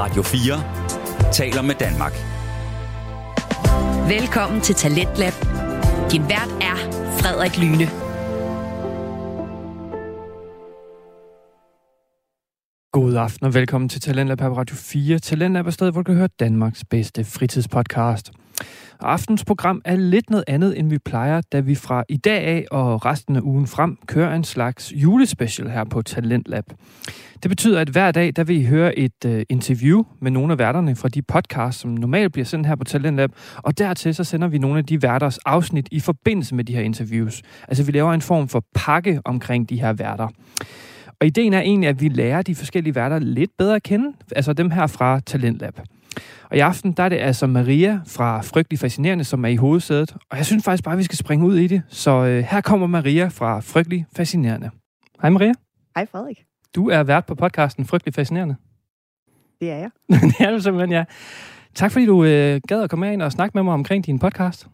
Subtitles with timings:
[0.00, 2.12] Radio 4 taler med Danmark.
[4.08, 5.32] Velkommen til Talentlab.
[6.12, 6.76] Din vært er
[7.18, 7.86] Frederik Lyne.
[12.92, 15.18] God aften og velkommen til Talentlab på Radio 4.
[15.18, 18.30] Talentlab er stedet, hvor du kan høre Danmarks bedste fritidspodcast.
[19.00, 22.66] Aftens program er lidt noget andet, end vi plejer, da vi fra i dag af
[22.70, 26.64] og resten af ugen frem kører en slags julespecial her på Talentlab.
[27.42, 30.58] Det betyder, at hver dag, der vil I høre et øh, interview med nogle af
[30.58, 34.48] værterne fra de podcasts, som normalt bliver sendt her på Talentlab, og dertil så sender
[34.48, 37.42] vi nogle af de værters afsnit i forbindelse med de her interviews.
[37.68, 40.28] Altså vi laver en form for pakke omkring de her værter.
[41.20, 44.52] Og ideen er egentlig, at vi lærer de forskellige værter lidt bedre at kende, altså
[44.52, 45.80] dem her fra Talentlab.
[46.50, 50.16] Og i aften, der er det altså Maria fra Frygtelig Fascinerende, som er i hovedsædet.
[50.30, 51.82] Og jeg synes faktisk bare, at vi skal springe ud i det.
[51.88, 54.70] Så øh, her kommer Maria fra Frygtelig Fascinerende.
[55.22, 55.52] Hej Maria.
[55.96, 56.44] Hej Frederik.
[56.74, 58.56] Du er vært på podcasten Frygtelig Fascinerende.
[59.60, 59.90] Det er jeg.
[60.38, 61.04] det er du simpelthen, ja.
[61.74, 64.68] Tak fordi du øh, gad at komme ind og snakke med mig omkring din podcast.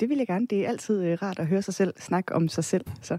[0.00, 0.46] Det vil jeg gerne.
[0.50, 2.84] Det er altid øh, rart at høre sig selv snakke om sig selv.
[3.02, 3.18] Så.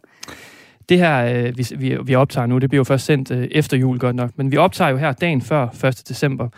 [0.89, 3.77] Det her, øh, vi, vi, vi optager nu, det bliver jo først sendt øh, efter
[3.77, 6.03] jul godt nok, men vi optager jo her dagen før 1.
[6.08, 6.49] december.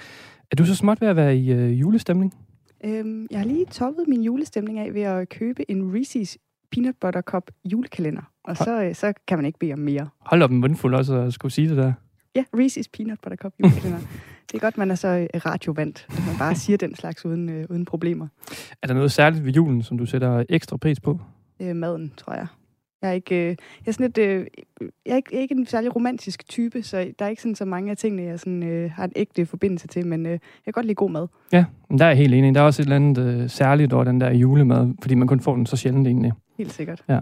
[0.53, 2.33] Er du så småt ved at være i øh, julestemning?
[2.85, 6.35] Øhm, jeg har lige toppet min julestemning af ved at købe en Reese's
[6.71, 8.21] Peanut Butter Cup julekalender.
[8.43, 10.09] Og så, øh, så kan man ikke bede om mere.
[10.19, 11.93] Hold op en mundfuld også at skulle sige det der.
[12.35, 13.99] Ja, Reese's Peanut Butter Cup julekalender.
[14.51, 17.49] det er godt, man er så øh, radiovant, at man bare siger den slags uden,
[17.49, 18.27] øh, uden problemer.
[18.81, 21.19] Er der noget særligt ved julen, som du sætter ekstra pris på?
[21.61, 22.47] Øh, maden, tror jeg.
[23.03, 24.45] Jeg er ikke, øh, jeg er sådan lidt, øh,
[24.81, 27.55] jeg er ikke, jeg er ikke en særlig romantisk type, så der er ikke sådan
[27.55, 30.39] så mange af tingene, jeg sådan, øh, har en ægte forbindelse til, men øh, jeg
[30.65, 31.27] kan godt lide god mad.
[31.51, 32.55] Ja, men der er jeg helt enig.
[32.55, 35.39] Der er også et eller andet øh, særligt over den der julemad, fordi man kun
[35.39, 36.31] får den så sjældent egentlig.
[36.57, 37.03] Helt sikkert.
[37.09, 37.19] Ja.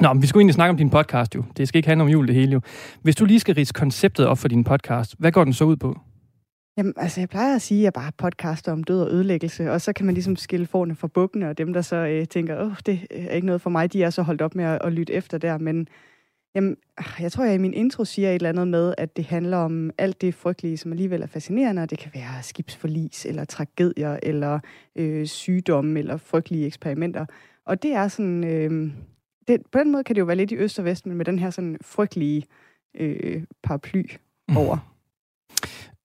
[0.00, 1.44] Nå, men vi skulle egentlig snakke om din podcast jo.
[1.56, 2.60] Det skal ikke handle om jul det hele jo.
[3.02, 5.76] Hvis du lige skal rise konceptet op for din podcast, hvad går den så ud
[5.76, 5.98] på?
[6.76, 9.80] Jamen, altså, jeg plejer at sige, at jeg bare podcaster om død og ødelæggelse, og
[9.80, 12.76] så kan man ligesom skille forne fra bukkene, og dem, der så øh, tænker, åh,
[12.86, 15.12] det er ikke noget for mig, de er så holdt op med at, at lytte
[15.12, 15.88] efter der, men
[16.54, 16.76] jamen,
[17.20, 19.90] jeg tror, jeg i min intro siger et eller andet med, at det handler om
[19.98, 24.60] alt det frygtelige, som alligevel er fascinerende, og det kan være skibsforlis, eller tragedier, eller
[24.96, 27.26] øh, sygdomme, eller frygtelige eksperimenter.
[27.66, 28.92] Og det er sådan, øh,
[29.48, 31.24] det, på den måde kan det jo være lidt i øst og vest, men med
[31.24, 32.44] den her sådan frygtelige
[32.94, 34.04] øh, paraply
[34.56, 34.91] over.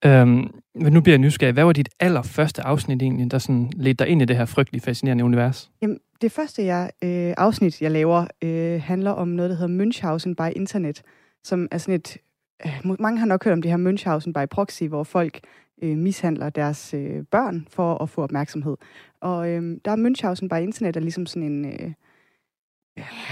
[0.06, 1.54] Øhm, men nu bliver jeg nysgerrig.
[1.54, 4.82] Hvad var dit allerførste afsnit egentlig, der sådan ledte dig ind i det her frygtelige,
[4.82, 5.72] fascinerende univers?
[5.82, 10.34] Jamen, det første jeg, øh, afsnit, jeg laver, øh, handler om noget, der hedder Münchhausen
[10.34, 11.02] by Internet,
[11.44, 12.18] som er sådan et...
[12.66, 15.40] Øh, mange har nok hørt om det her Münchhausen by Proxy, hvor folk
[15.82, 18.76] øh, mishandler deres øh, børn for at få opmærksomhed.
[19.22, 21.66] Og øh, der er Münchhausen by Internet er ligesom sådan en...
[21.66, 21.92] Øh,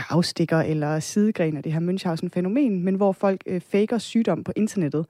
[0.10, 5.06] afstikker eller sidegren af det her Münchhausen-fænomen, men hvor folk øh, faker sygdom på internettet.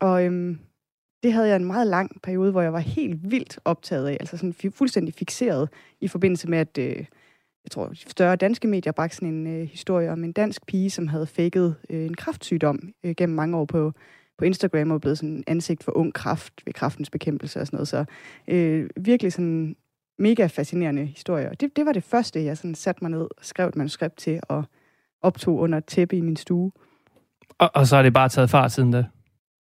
[0.00, 0.58] Og øhm,
[1.22, 4.36] det havde jeg en meget lang periode, hvor jeg var helt vildt optaget af, altså
[4.36, 5.68] sådan fuldstændig fixeret
[6.00, 7.04] i forbindelse med, at øh,
[7.66, 11.08] jeg tror, større danske medier bragte sådan en øh, historie om en dansk pige, som
[11.08, 13.92] havde faked øh, en kraftsygdom øh, gennem mange år på,
[14.38, 17.88] på Instagram og blevet sådan ansigt for ung kraft ved kraftens bekæmpelse og sådan noget.
[17.88, 18.04] Så
[18.48, 19.76] øh, virkelig sådan
[20.18, 21.50] mega fascinerende historie.
[21.50, 24.16] Og det, det var det første, jeg sådan satte mig ned og skrev et manuskript
[24.16, 24.64] til og
[25.22, 26.72] optog under et tæppe i min stue.
[27.58, 29.04] Og, og så er det bare taget fart siden da?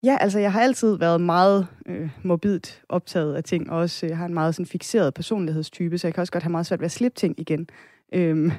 [0.03, 4.17] Ja, altså jeg har altid været meget øh, morbidt optaget af ting, og også jeg
[4.17, 6.85] har en meget sådan fixeret personlighedstype, så jeg kan også godt have meget svært ved
[6.85, 7.67] at slippe ting igen.
[8.13, 8.51] Øhm,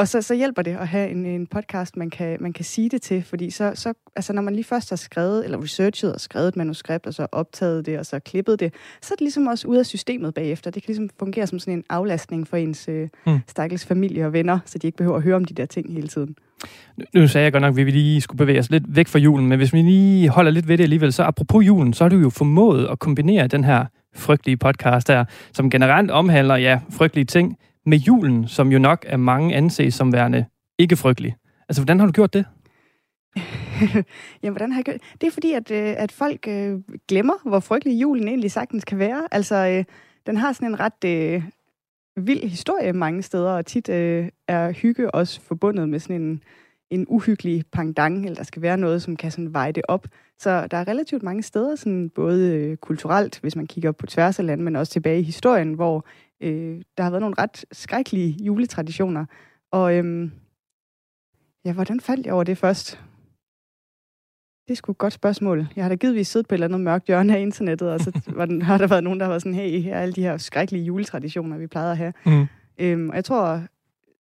[0.00, 2.88] og så, så hjælper det at have en, en podcast, man kan, man kan sige
[2.88, 6.20] det til, fordi så, så, altså når man lige først har skrevet, eller researchet og
[6.20, 9.46] skrevet et manuskript, og så optaget det, og så klippet det, så er det ligesom
[9.46, 10.70] også ude af systemet bagefter.
[10.70, 13.38] Det kan ligesom fungere som sådan en aflastning for ens øh, mm.
[13.46, 16.08] stakkels familie og venner, så de ikke behøver at høre om de der ting hele
[16.08, 16.36] tiden.
[17.14, 19.48] Nu sagde jeg godt nok, at vi lige skulle bevæge os lidt væk fra julen,
[19.48, 22.16] men hvis vi lige holder lidt ved det alligevel, så apropos julen, så har du
[22.16, 23.84] jo formået at kombinere den her
[24.14, 27.56] frygtelige podcast der, som generelt omhandler, ja, frygtelige ting,
[27.90, 30.44] med julen, som jo nok er mange anses som værende
[30.78, 31.36] ikke frygtelig.
[31.68, 32.44] Altså, hvordan har du gjort det?
[34.42, 35.26] Jamen, hvordan har jeg gjort det?
[35.26, 36.78] er fordi, at, øh, at folk øh,
[37.08, 39.28] glemmer, hvor frygtelig julen egentlig sagtens kan være.
[39.30, 39.84] Altså, øh,
[40.26, 41.42] den har sådan en ret øh,
[42.16, 46.42] vild historie mange steder, og tit øh, er hygge også forbundet med sådan en,
[46.90, 50.06] en uhyggelig pangdang, eller der skal være noget, som kan sådan veje det op.
[50.40, 54.38] Så der er relativt mange steder, sådan både øh, kulturelt, hvis man kigger på tværs
[54.38, 56.06] af landet, men også tilbage i historien, hvor
[56.40, 59.24] øh, der har været nogle ret skrækkelige juletraditioner.
[59.70, 60.32] Og øhm,
[61.64, 63.00] ja, hvordan faldt jeg over det først?
[64.68, 65.66] Det er sgu et godt spørgsmål.
[65.76, 68.20] Jeg har da givetvis siddet på et eller andet mørkt hjørne af internettet, og så
[68.62, 71.58] har der været nogen, der var sådan, hey, her er alle de her skrækkelige juletraditioner,
[71.58, 72.12] vi plejede at have.
[72.26, 72.46] Mm.
[72.78, 73.62] Øhm, og jeg tror,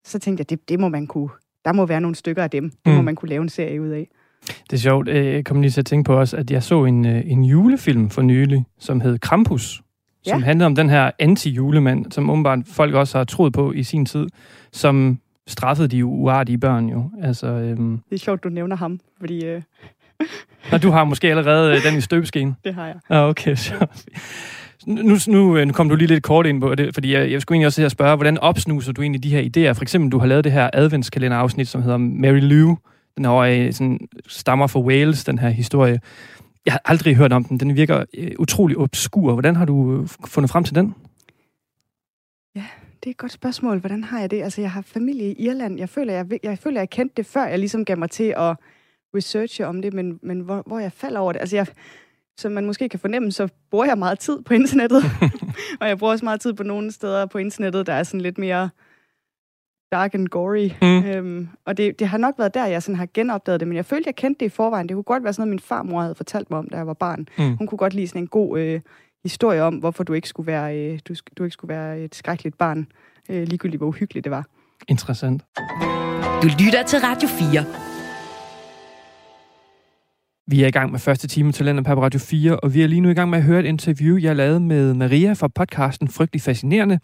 [0.03, 1.29] så tænkte jeg, det, det må man kunne,
[1.65, 2.69] der må være nogle stykker af dem.
[2.69, 2.93] Det mm.
[2.93, 4.09] må man kunne lave en serie ud af.
[4.47, 5.07] Det er sjovt.
[5.09, 7.43] Øh, Jeg kom lige til at tænke på også, at jeg så en, øh, en
[7.43, 9.81] julefilm for nylig, som hed Krampus,
[10.27, 10.45] som Ja.
[10.45, 14.27] handlede om den her anti-julemand, som åbenbart folk også har troet på i sin tid,
[14.71, 17.09] som straffede de uartige børn jo.
[17.21, 19.61] Altså, øhm, Det er sjovt, du nævner ham, fordi øh,
[20.73, 22.55] og du har måske allerede øh, den i støbeskeen.
[22.65, 22.95] det har jeg.
[23.09, 23.85] Ah, okay, så.
[24.87, 27.41] Nu, nu, øh, nu kom du lige lidt kort ind på det, fordi jeg, jeg
[27.41, 29.73] skulle egentlig også her spørge, hvordan opsnuser du egentlig de her idéer?
[29.73, 32.77] For eksempel, du har lavet det her adventskalender-afsnit, som hedder Mary Lou.
[33.17, 35.99] Den er øh, sådan, stammer fra Wales, den her historie.
[36.65, 37.59] Jeg har aldrig hørt om den.
[37.59, 39.33] Den virker øh, utrolig obskur.
[39.33, 40.95] Hvordan har du øh, fundet frem til den?
[43.05, 43.79] Det er et godt spørgsmål.
[43.79, 44.43] Hvordan har jeg det?
[44.43, 45.77] Altså, jeg har familie i Irland.
[45.77, 48.55] Jeg føler, jeg, jeg føler, jeg kendte det, før jeg ligesom gav mig til at
[49.15, 51.39] researche om det, men, men hvor, hvor jeg falder over det.
[51.39, 51.67] Altså, jeg,
[52.37, 55.03] som man måske kan fornemme, så bruger jeg meget tid på internettet.
[55.81, 58.37] og jeg bruger også meget tid på nogle steder på internettet, der er sådan lidt
[58.37, 58.69] mere
[59.95, 60.69] dark and gory.
[60.81, 61.05] Mm.
[61.05, 63.85] Øhm, og det, det har nok været der, jeg sådan har genopdaget det, men jeg
[63.85, 64.89] følte, jeg kendte det i forvejen.
[64.89, 66.93] Det kunne godt være sådan noget, min farmor havde fortalt mig om, da jeg var
[66.93, 67.27] barn.
[67.37, 67.57] Mm.
[67.57, 68.81] Hun kunne godt lide sådan en god øh,
[69.23, 72.57] historie om, hvorfor du ikke skulle være, øh, du, du ikke skulle være et skrækkeligt
[72.57, 72.87] barn,
[73.29, 74.45] øh, ligegyldigt hvor uhyggeligt det var.
[74.87, 75.41] Interessant.
[76.41, 77.84] Du lytter til Radio 4.
[80.47, 82.87] Vi er i gang med første time til Landet på Radio 4, og vi er
[82.87, 86.07] lige nu i gang med at høre et interview, jeg lavede med Maria fra podcasten
[86.07, 86.99] Frygtelig Fascinerende.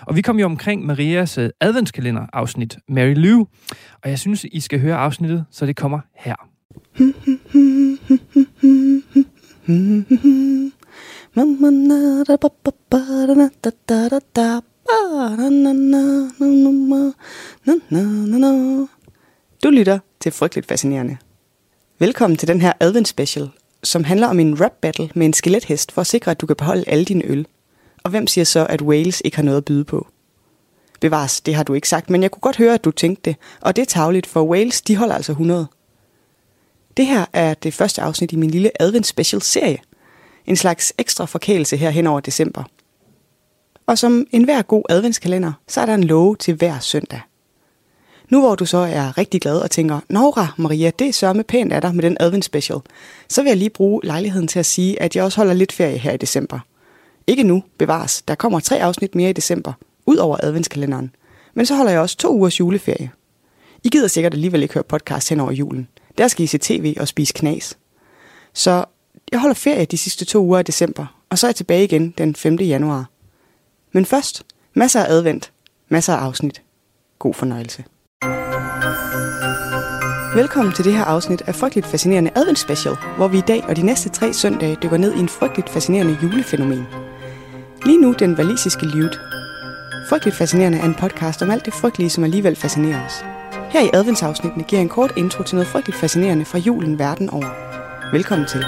[0.00, 3.46] Og vi kom jo omkring Marias øh, adventskalender-afsnit, Mary Lou.
[4.02, 6.34] Og jeg synes, I skal høre afsnittet, så det kommer her.
[19.62, 21.16] Du lytter til Frygteligt Fascinerende.
[22.00, 23.50] Velkommen til den her advent special,
[23.82, 26.56] som handler om en rap battle med en skelethest for at sikre, at du kan
[26.56, 27.46] beholde alle dine øl.
[28.04, 30.06] Og hvem siger så, at Wales ikke har noget at byde på?
[31.00, 33.36] Bevares, det har du ikke sagt, men jeg kunne godt høre, at du tænkte det,
[33.60, 35.66] og det er tavligt, for Wales, de holder altså 100.
[36.96, 39.78] Det her er det første afsnit i min lille advent special serie.
[40.46, 42.64] En slags ekstra forkælelse her hen over december.
[43.86, 47.20] Og som enhver god adventskalender, så er der en love til hver søndag.
[48.28, 51.72] Nu hvor du så er rigtig glad og tænker, Nora, Maria, det er sørme pænt
[51.72, 52.78] af dig med den advent special,
[53.28, 55.98] så vil jeg lige bruge lejligheden til at sige, at jeg også holder lidt ferie
[55.98, 56.58] her i december.
[57.26, 58.22] Ikke nu, bevares.
[58.22, 59.72] Der kommer tre afsnit mere i december,
[60.06, 61.14] ud over adventskalenderen.
[61.54, 63.10] Men så holder jeg også to ugers juleferie.
[63.84, 65.88] I gider sikkert alligevel ikke høre podcast hen over julen.
[66.18, 67.78] Der skal I se tv og spise knas.
[68.52, 68.84] Så
[69.32, 72.14] jeg holder ferie de sidste to uger i december, og så er jeg tilbage igen
[72.18, 72.56] den 5.
[72.56, 73.10] januar.
[73.92, 74.42] Men først,
[74.74, 75.52] masser af advent,
[75.88, 76.62] masser af afsnit.
[77.18, 77.84] God fornøjelse.
[80.34, 83.76] Velkommen til det her afsnit af Frygteligt Fascinerende Advent Special, hvor vi i dag og
[83.76, 86.86] de næste tre søndage dykker ned i en frygteligt fascinerende julefænomen.
[87.84, 89.20] Lige nu den valisiske livet.
[90.08, 93.24] Frygteligt Fascinerende er en podcast om alt det frygtelige, som alligevel fascinerer os.
[93.70, 97.30] Her i adventsafsnittene giver jeg en kort intro til noget frygteligt fascinerende fra julen verden
[97.30, 97.48] over.
[98.12, 98.60] Velkommen til.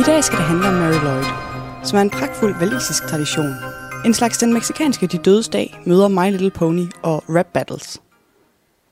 [0.00, 1.47] I dag skal det handle om Mary Lloyd,
[1.88, 3.54] som er en pragtfuld valisisk tradition.
[4.04, 8.02] En slags den meksikanske De Dødes Dag møder My Little Pony og rap battles.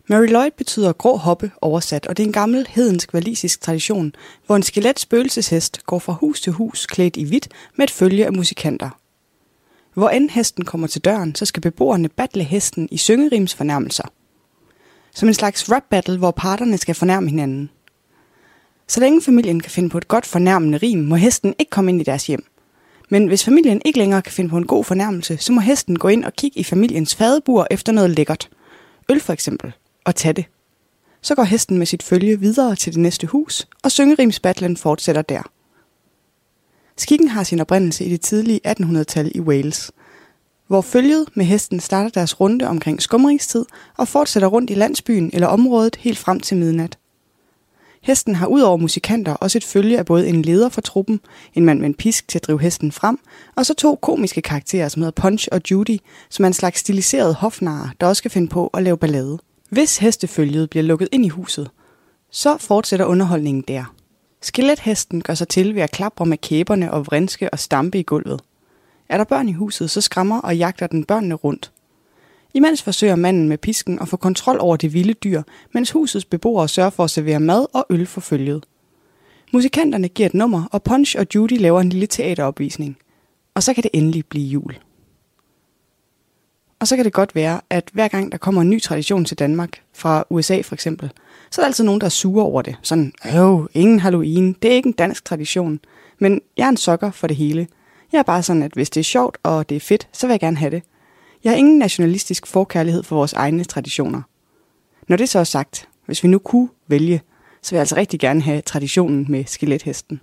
[0.09, 4.13] Mary Lloyd betyder grå hoppe oversat, og det er en gammel hedensk valisisk tradition,
[4.47, 8.27] hvor en skelet spøgelseshest går fra hus til hus klædt i hvidt med et følge
[8.27, 8.91] af musikanter.
[9.95, 14.05] Hvor end hesten kommer til døren, så skal beboerne battle hesten i syngerims fornærmelser.
[15.15, 17.71] Som en slags rap battle, hvor parterne skal fornærme hinanden.
[18.89, 22.01] Så længe familien kan finde på et godt fornærmende rim, må hesten ikke komme ind
[22.01, 22.47] i deres hjem.
[23.09, 26.09] Men hvis familien ikke længere kan finde på en god fornærmelse, så må hesten gå
[26.09, 28.51] ind og kigge i familiens fadebur efter noget lækkert.
[29.09, 29.73] Øl for eksempel.
[30.05, 30.45] Og tage det.
[31.23, 35.43] Så går hesten med sit følge videre til det næste hus, og syngerimsbattlen fortsætter der.
[36.97, 39.93] Skikken har sin oprindelse i det tidlige 1800-tal i Wales,
[40.67, 43.65] hvor følget med hesten starter deres runde omkring skumringstid
[43.97, 46.99] og fortsætter rundt i landsbyen eller området helt frem til midnat.
[48.07, 51.21] Hesten har udover musikanter også et følge af både en leder for truppen,
[51.55, 53.19] en mand med en pisk til at drive hesten frem,
[53.57, 55.99] og så to komiske karakterer, som hedder Punch og Judy,
[56.31, 59.39] som er en slags stiliseret hofnarer, der også skal finde på at lave ballade.
[59.71, 61.71] Hvis hestefølget bliver lukket ind i huset,
[62.31, 63.95] så fortsætter underholdningen der.
[64.43, 68.41] Skeletthesten gør sig til ved at klapre med kæberne og vrinske og stampe i gulvet.
[69.09, 71.73] Er der børn i huset, så skræmmer og jagter den børnene rundt.
[72.57, 76.69] Imens forsøger manden med pisken at få kontrol over det vilde dyr, mens husets beboere
[76.69, 78.65] sørger for at servere mad og øl for følget.
[79.53, 82.99] Musikanterne giver et nummer, og Punch og Judy laver en lille teateropvisning.
[83.55, 84.79] Og så kan det endelig blive jul.
[86.81, 89.39] Og så kan det godt være, at hver gang der kommer en ny tradition til
[89.39, 91.11] Danmark, fra USA for eksempel,
[91.51, 92.77] så er der altid nogen, der er sure over det.
[92.83, 95.81] Sådan, øh, ingen Halloween, det er ikke en dansk tradition.
[96.19, 97.69] Men jeg er en sokker for det hele.
[98.13, 100.33] Jeg er bare sådan, at hvis det er sjovt og det er fedt, så vil
[100.33, 100.83] jeg gerne have det.
[101.47, 104.23] Jeg har ingen nationalistisk forkærlighed for vores egne traditioner.
[105.09, 107.23] Når det så er sagt, hvis vi nu kunne vælge,
[107.63, 110.21] så vil jeg altså rigtig gerne have traditionen med skelethesten.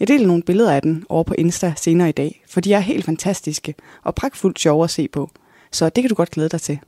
[0.00, 2.80] Jeg deler nogle billeder af den over på Insta senere i dag, for de er
[2.80, 5.30] helt fantastiske og pragtfuldt sjove at se på.
[5.72, 6.78] Så det kan du godt glæde dig til.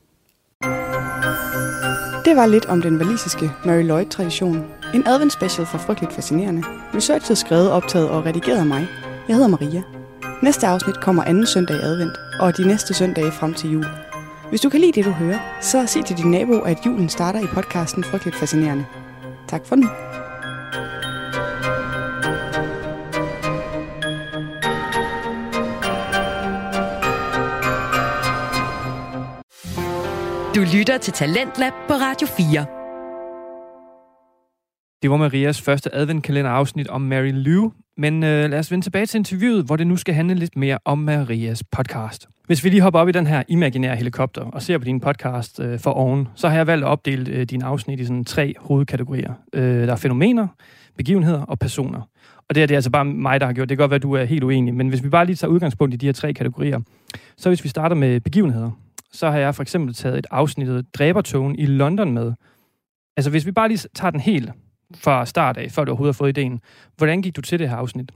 [2.24, 4.56] Det var lidt om den valisiske Mary Lloyd-tradition.
[4.94, 6.62] En advent-special for frygteligt fascinerende.
[6.94, 8.86] Researchet skrevet, optaget og redigeret af mig.
[9.28, 9.93] Jeg hedder Maria.
[10.44, 13.86] Næste afsnit kommer anden søndag i advent, og de næste søndage frem til jul.
[14.48, 17.40] Hvis du kan lide det, du hører, så sig til din nabo, at julen starter
[17.40, 18.86] i podcasten Frygteligt Fascinerende.
[19.48, 19.88] Tak for nu.
[30.54, 32.83] Du lytter til Talentlab på Radio 4.
[35.04, 39.18] Det var Marias første adventkalenderafsnit om Mary Lou, men øh, lad os vende tilbage til
[39.18, 42.28] interviewet, hvor det nu skal handle lidt mere om Marias podcast.
[42.46, 45.60] Hvis vi lige hopper op i den her imaginære helikopter og ser på din podcast
[45.60, 48.54] øh, for oven, så har jeg valgt at opdele øh, dine afsnit i sådan tre
[48.58, 49.32] hovedkategorier.
[49.52, 50.46] Øh, der er fænomener,
[50.96, 52.00] begivenheder og personer.
[52.48, 53.68] Og det er det er altså bare mig, der har gjort.
[53.68, 55.50] Det kan godt være, at du er helt uenig, men hvis vi bare lige tager
[55.50, 56.80] udgangspunkt i de her tre kategorier,
[57.36, 58.70] så hvis vi starter med begivenheder,
[59.12, 62.32] så har jeg for eksempel taget et afsnit Dræbertogen i London med.
[63.16, 64.50] Altså hvis vi bare lige tager den helt
[64.94, 66.60] fra start af, før du overhovedet har fået ideen.
[66.96, 68.12] Hvordan gik du til det her afsnit?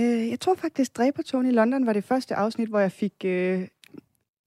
[0.00, 3.68] Øh, jeg tror faktisk, Dræbertogen i London var det første afsnit, hvor jeg fik øh,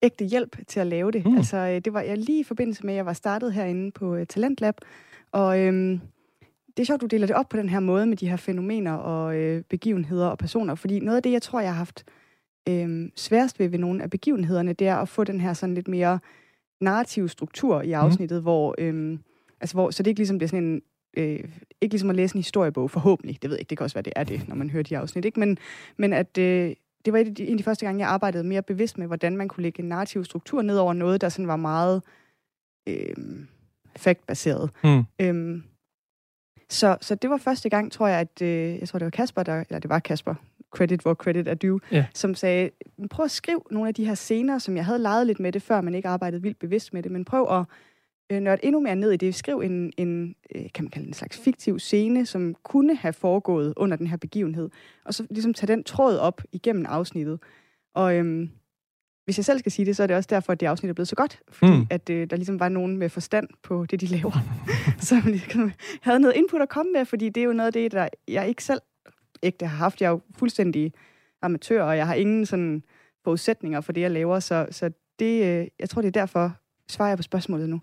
[0.03, 1.25] ægte hjælp til at lave det.
[1.25, 1.38] Mm.
[1.38, 4.15] Altså, øh, det var jeg lige i forbindelse med, at jeg var startet herinde på
[4.15, 4.75] øh, Talentlab.
[5.32, 6.00] Og øh,
[6.67, 8.94] det er sjovt, du deler det op på den her måde med de her fænomener
[8.94, 10.75] og øh, begivenheder og personer.
[10.75, 12.03] Fordi noget af det, jeg tror, jeg har haft
[12.70, 15.88] øh, sværest ved ved nogle af begivenhederne, det er at få den her sådan lidt
[15.88, 16.20] mere
[16.82, 18.44] narrative struktur i afsnittet, mm.
[18.44, 19.20] hvor, øh,
[19.62, 20.82] altså hvor, så det ikke ligesom bliver sådan en,
[21.18, 21.44] øh,
[21.82, 23.42] ikke ligesom at læse en historiebog, forhåbentlig.
[23.42, 24.98] Det ved jeg ikke, det kan også være, det er det, når man hører de
[24.98, 25.26] afsnit.
[25.26, 25.40] Ikke?
[25.40, 25.58] Men,
[25.98, 26.74] men at øh,
[27.06, 29.08] det var en af, de, en af de første gange, jeg arbejdede mere bevidst med,
[29.08, 32.02] hvordan man kunne lægge en narrativ struktur ned over noget, der sådan var meget
[32.88, 33.16] øh,
[33.96, 34.70] fact-baseret.
[34.84, 35.04] Mm.
[35.22, 35.64] Øhm,
[36.70, 39.44] så, så det var første gang, tror jeg, at øh, jeg tror, det var Kasper,
[39.44, 40.36] der, eller det var Kasper,
[40.72, 42.06] credit hvor credit er due, yeah.
[42.14, 42.70] som sagde,
[43.10, 45.62] prøv at skrive nogle af de her scener, som jeg havde leget lidt med det
[45.62, 47.66] før, men ikke arbejdet vildt bevidst med det, men prøv at
[48.29, 49.36] øh, nørde endnu mere ned i det.
[49.36, 53.74] Skriv en, en øh, kan man kalde en slags fiktiv scene, som kunne have foregået
[53.77, 54.69] under den her begivenhed,
[55.05, 57.39] og så ligesom tage den tråd op igennem afsnittet.
[57.96, 58.50] Og øhm,
[59.25, 60.93] hvis jeg selv skal sige det, så er det også derfor, at det afsnit er
[60.93, 61.88] blevet så godt, fordi mm.
[61.89, 64.31] at øh, der ligesom var nogen med forstand på det, de laver,
[65.10, 67.91] som ligesom havde noget input at komme med, fordi det er jo noget af det,
[67.91, 68.81] der jeg ikke selv
[69.43, 70.01] ægte har haft.
[70.01, 70.93] Jeg er jo fuldstændig
[71.41, 72.84] amatør, og jeg har ingen sådan
[73.24, 76.51] forudsætninger for det, jeg laver, så, så det, øh, jeg tror, det er derfor,
[76.89, 77.81] svarer jeg på spørgsmålet nu.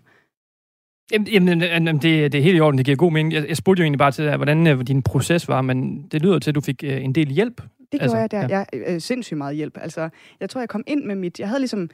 [1.11, 3.33] Jamen, jamen det, det er helt i orden, det giver god mening.
[3.33, 6.39] Jeg, jeg spurgte jo egentlig bare til, hvordan uh, din proces var, men det lyder
[6.39, 7.61] til, at du fik uh, en del hjælp.
[7.61, 8.41] Det gjorde altså, jeg der.
[8.49, 8.65] Ja.
[8.73, 9.77] Jeg, uh, sindssygt meget hjælp.
[9.81, 10.09] Altså,
[10.39, 11.39] jeg tror, jeg kom ind med mit...
[11.39, 11.89] Jeg havde ligesom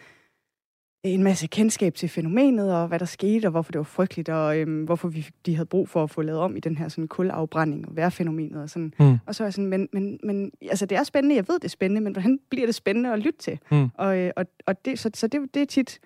[1.03, 4.58] en masse kendskab til fænomenet, og hvad der skete, og hvorfor det var frygteligt, og
[4.58, 7.08] øhm, hvorfor vi, de havde brug for at få lavet om i den her sådan
[7.08, 8.62] kulafbrænding og værfænomenet.
[8.62, 8.94] Og, sådan.
[9.00, 9.18] Mm.
[9.25, 11.65] og så er jeg sådan, men, men, men altså, det er spændende, jeg ved, det
[11.65, 13.60] er spændende, men hvordan bliver det spændende at lytte til?
[13.72, 13.89] Mm.
[13.94, 16.00] Og, øh, og, og det, så, så det, det er tit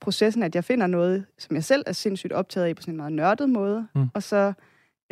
[0.00, 2.96] processen, at jeg finder noget, som jeg selv er sindssygt optaget af på sådan en
[2.96, 4.08] meget nørdet måde, mm.
[4.14, 4.52] og så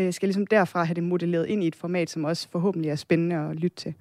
[0.01, 2.91] øh, skal jeg ligesom derfra have det modelleret ind i et format, som også forhåbentlig
[2.91, 3.95] er spændende at lytte til.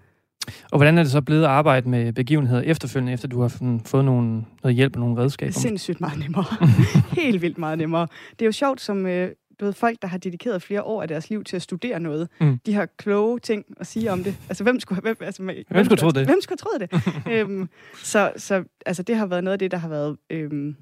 [0.71, 3.47] Og hvordan er det så blevet at arbejde med begivenheder efterfølgende, efter du har
[3.85, 5.51] fået nogle, noget hjælp og nogle redskaber?
[5.51, 6.45] Sindssygt meget nemmere.
[7.21, 8.07] Helt vildt meget nemmere.
[8.31, 9.31] Det er jo sjovt, som øh,
[9.63, 12.29] du ved, folk, der har dedikeret flere år af deres liv til at studere noget,
[12.41, 12.59] mm.
[12.65, 14.35] de har kloge ting at sige om det.
[14.49, 16.25] Altså, hvem skulle, hvem, altså, hvem, hvem skulle tro det?
[16.25, 16.89] Hvem skulle tro det?
[17.33, 20.75] øhm, så, så altså, det har været noget af det, der har været øhm,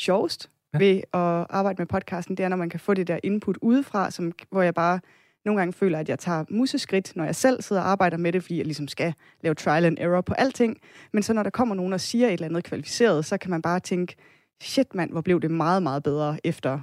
[0.00, 0.78] sjovest ja.
[0.78, 2.36] ved at arbejde med podcasten.
[2.36, 5.00] Det er, når man kan få det der input udefra, som, hvor jeg bare
[5.44, 8.42] nogle gange føler, at jeg tager museskridt, når jeg selv sidder og arbejder med det,
[8.42, 10.80] fordi jeg ligesom skal lave trial and error på alting.
[11.12, 13.62] Men så når der kommer nogen og siger et eller andet kvalificeret, så kan man
[13.62, 14.16] bare tænke,
[14.62, 16.80] shit mand, hvor blev det meget, meget bedre, efter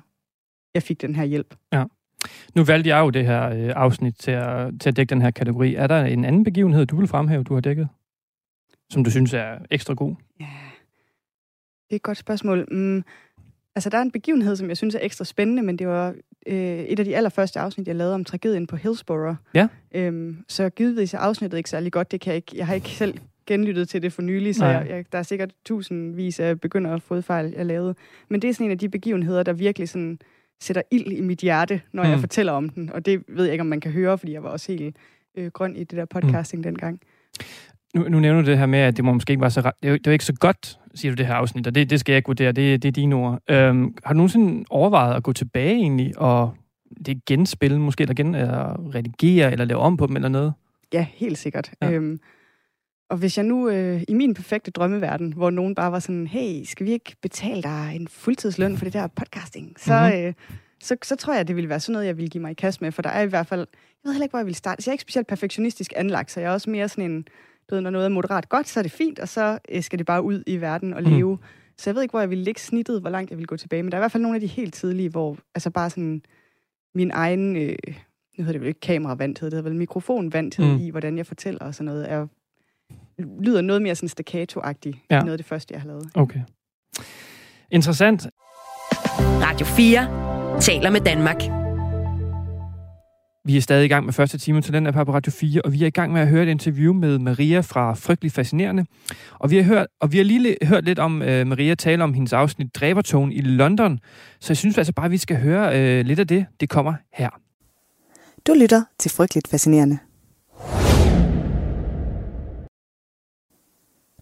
[0.76, 1.56] jeg fik den her hjælp.
[1.74, 1.84] Ja.
[2.56, 5.32] Nu valgte jeg jo det her øh, afsnit til at, til at dække den her
[5.32, 5.76] kategori.
[5.76, 7.88] Er der en anden begivenhed, du vil fremhæve, du har dækket?
[8.90, 10.16] Som du synes er ekstra god?
[10.40, 10.46] Ja,
[11.86, 12.68] det er et godt spørgsmål.
[12.72, 13.04] Mm,
[13.76, 16.16] altså, der er en begivenhed, som jeg synes er ekstra spændende, men det var
[16.48, 19.36] øh, et af de allerførste afsnit, jeg lavede om tragedien på Hillsborough.
[19.54, 19.68] Ja.
[19.92, 22.12] Øhm, så givetvis er afsnittet ikke særlig godt.
[22.12, 24.88] Det kan jeg, ikke, jeg har ikke selv genlyttet til det for nylig, så jeg,
[24.90, 27.96] jeg, der er sikkert tusindvis af begynder at fodfejl, jeg lavede.
[28.30, 30.20] Men det er sådan en af de begivenheder, der virkelig sådan
[30.62, 32.10] sætter ild i mit hjerte, når mm.
[32.10, 32.90] jeg fortæller om den.
[32.90, 34.96] Og det ved jeg ikke, om man kan høre, fordi jeg var også helt
[35.38, 36.64] øh, grøn i det der podcasting mm.
[36.64, 37.00] dengang.
[37.96, 39.72] Nu, nu nævner du det her med, at det må måske ikke være så...
[39.84, 42.00] Det er, det er ikke så godt, siger du det her afsnit, og det, det
[42.00, 42.52] skal jeg ikke vurdere.
[42.52, 43.42] Det, det er dine ord.
[43.50, 46.54] Øhm, har du nogensinde overvejet at gå tilbage egentlig og
[47.06, 50.54] det genspille, måske, eller gen, eller redigere, eller lave om på dem, eller noget?
[50.94, 51.72] Ja, helt sikkert.
[51.82, 51.92] Ja.
[51.92, 52.20] Øhm,
[53.10, 56.64] og hvis jeg nu øh, i min perfekte drømmeverden, hvor nogen bare var sådan, hey,
[56.64, 59.74] skal vi ikke betale dig en fuldtidsløn for det der podcasting?
[59.80, 60.20] Så, Mhm.
[60.28, 60.34] øh,
[60.84, 62.82] så, så tror jeg, det ville være sådan noget, jeg ville give mig i kast
[62.82, 63.68] med, for der er i hvert fald, jeg
[64.04, 64.84] ved heller ikke, hvor jeg vil starte.
[64.84, 67.26] Så jeg er ikke specielt perfektionistisk anlagt, så jeg er også mere sådan en,
[67.70, 70.00] du ved, når noget er moderat godt, så er det fint, og så øh, skal
[70.00, 71.12] det bare ud i verden og Mhm.
[71.12, 71.38] leve.
[71.78, 73.84] Så jeg ved ikke, hvor jeg ville ligge snittet, hvor langt jeg ville gå tilbage,
[73.84, 76.22] men der er i hvert fald nogle af de helt tidlige, hvor altså bare sådan
[76.96, 77.76] min egen, øh,
[78.38, 80.72] nu hedder det vel ikke kameravandthed, det hedder vel mikrofonvandthed Mm.
[80.72, 80.80] mm.
[80.80, 82.28] i, hvordan jeg fortæller og sådan noget, er,
[83.42, 85.20] lyder noget mere sådan staccato-agtigt, Ja.
[85.20, 86.10] noget af det første, jeg har lavet.
[86.16, 86.40] Okay.
[87.72, 88.28] Interessant.
[89.20, 91.42] Radio 4 taler med Danmark.
[93.48, 95.74] Vi er stadig i gang med første time til den her på Radio 4, og
[95.74, 98.86] vi er i gang med at høre et interview med Maria fra Frygtelig Fascinerende.
[99.40, 102.04] Og vi har, hørt, og vi har lige li- hørt lidt om uh, Maria tale
[102.04, 104.00] om hendes afsnit Dræbertogen i London.
[104.40, 106.46] Så jeg synes altså bare, at vi skal høre uh, lidt af det.
[106.60, 107.30] Det kommer her.
[108.48, 109.98] Du lytter til Frygteligt Fascinerende.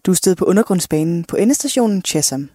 [0.06, 2.50] Du er stedet på undergrundsbanen på endestationen Chesham,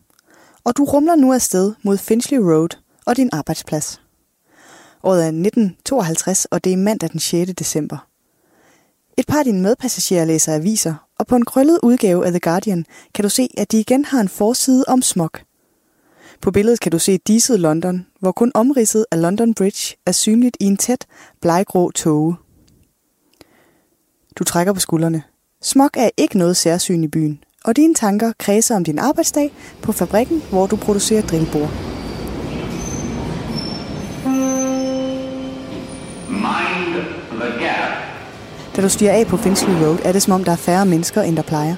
[0.64, 2.70] og du rumler nu afsted mod Finchley Road
[3.06, 4.02] og din arbejdsplads.
[5.04, 7.52] Året er 1952, og det er mandag den 6.
[7.60, 8.08] december.
[9.18, 12.86] Et par af dine medpassagerer læser aviser, og på en krøllet udgave af The Guardian
[13.14, 15.32] kan du se, at de igen har en forside om smog.
[16.42, 20.58] På billedet kan du se diset London, hvor kun omridset af London Bridge er synligt
[20.60, 21.06] i en tæt,
[21.42, 22.36] bleggrå tåge.
[24.36, 25.24] Du trækker på skuldrene.
[25.62, 29.92] Smog er ikke noget særsyn i byen, og dine tanker kredser om din arbejdsdag på
[29.92, 31.70] fabrikken, hvor du producerer drillbord.
[36.30, 36.96] Mind
[37.32, 37.92] the gap.
[38.76, 41.22] Da du stiger af på Finchley Road, er det som om, der er færre mennesker,
[41.22, 41.76] end der plejer.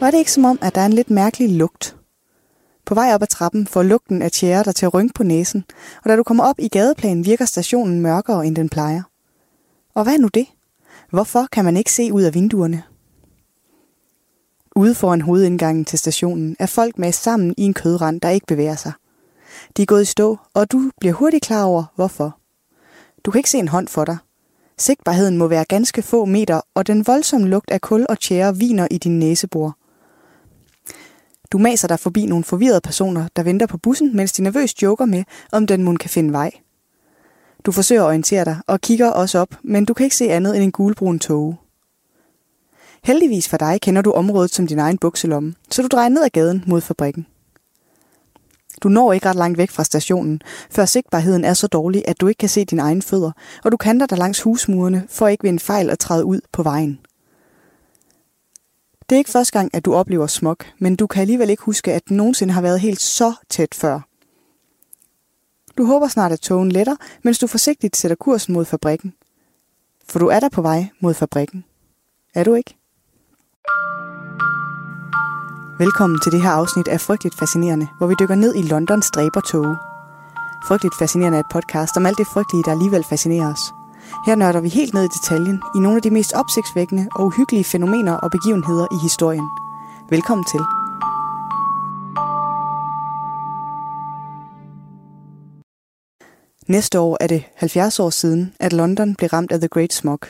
[0.00, 1.96] Og er det ikke som om, at der er en lidt mærkelig lugt?
[2.86, 5.64] På vej op ad trappen får lugten af tjære dig til at rynke på næsen,
[6.04, 9.02] og da du kommer op i gadeplanen, virker stationen mørkere, end den plejer.
[9.94, 10.46] Og hvad er nu det?
[11.10, 12.82] Hvorfor kan man ikke se ud af vinduerne?
[14.80, 18.76] Ude foran hovedindgangen til stationen er folk med sammen i en kødrand, der ikke bevæger
[18.76, 18.92] sig.
[19.76, 22.38] De er gået i stå, og du bliver hurtigt klar over, hvorfor.
[23.24, 24.16] Du kan ikke se en hånd for dig,
[24.80, 28.88] Sigtbarheden må være ganske få meter, og den voldsomme lugt af kul og tjære viner
[28.90, 29.76] i din næsebor.
[31.52, 35.04] Du maser dig forbi nogle forvirrede personer, der venter på bussen, mens de nervøst joker
[35.04, 36.50] med, om den mund kan finde vej.
[37.66, 40.56] Du forsøger at orientere dig og kigger også op, men du kan ikke se andet
[40.56, 41.56] end en gulbrun tåge.
[43.04, 46.30] Heldigvis for dig kender du området som din egen bukselomme, så du drejer ned ad
[46.30, 47.26] gaden mod fabrikken.
[48.82, 52.26] Du når ikke ret langt væk fra stationen, før sigtbarheden er så dårlig, at du
[52.26, 53.32] ikke kan se dine egne fødder,
[53.64, 56.62] og du kanter dig langs husmurene for ikke ved en fejl at træde ud på
[56.62, 57.00] vejen.
[59.08, 61.92] Det er ikke første gang, at du oplever smog, men du kan alligevel ikke huske,
[61.92, 64.00] at den nogensinde har været helt så tæt før.
[65.78, 69.14] Du håber snart, at togen letter, mens du forsigtigt sætter kursen mod fabrikken.
[70.08, 71.64] For du er der på vej mod fabrikken.
[72.34, 72.79] Er du ikke?
[75.78, 79.76] Velkommen til det her afsnit af Frygteligt Fascinerende, hvor vi dykker ned i Londons dræbertoge.
[80.68, 83.60] Frygteligt Fascinerende er et podcast om alt det frygtelige, der alligevel fascinerer os.
[84.26, 87.64] Her nørder vi helt ned i detaljen i nogle af de mest opsigtsvækkende og uhyggelige
[87.64, 89.48] fænomener og begivenheder i historien.
[90.10, 90.60] Velkommen til.
[96.68, 100.20] Næste år er det 70 år siden, at London blev ramt af The Great Smog.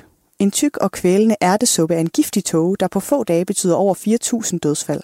[0.40, 3.94] En tyk og kvælende ærtesuppe er en giftig tåge, der på få dage betyder over
[3.94, 5.00] 4.000 dødsfald.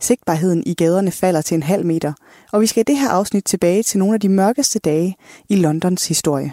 [0.00, 2.12] Sigtbarheden i gaderne falder til en halv meter,
[2.52, 5.16] og vi skal i det her afsnit tilbage til nogle af de mørkeste dage
[5.48, 6.52] i Londons historie.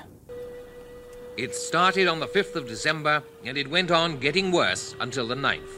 [1.38, 5.36] It started on the 5th of December and it went on getting worse until the
[5.36, 5.74] 9th.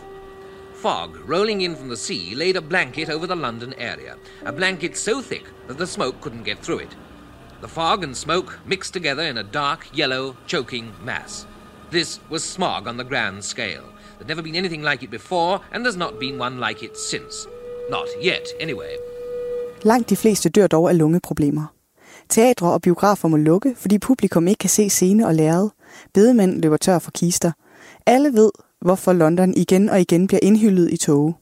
[0.81, 4.13] Fog rolling in from the sea laid a blanket over the London area,
[4.45, 6.97] a blanket so thick that the smoke couldn't get through it.
[7.61, 11.45] The fog and smoke mixed together in a dark, yellow, choking mass.
[11.91, 13.83] This was smog on the grand scale.
[14.15, 17.47] There'd never been anything like it before, and there's not been one like it since.
[17.89, 18.95] Not yet, anyway.
[19.83, 21.73] Langt de fleste dør dog af lungeproblemer.
[22.29, 25.69] Teatre og biografer må lukke, fordi publikum ikke kan se scene og lærred.
[26.13, 27.51] Bedemænd løber tør for kister.
[28.05, 28.51] Alle ved,
[28.81, 31.35] hvorfor London igen og igen bliver indhyllet i tåge.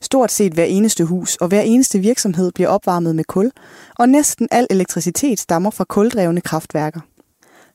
[0.00, 3.50] Stort set hver eneste hus og hver eneste virksomhed bliver opvarmet med kul,
[3.98, 7.00] og næsten al elektricitet stammer fra kuldrevne kraftværker.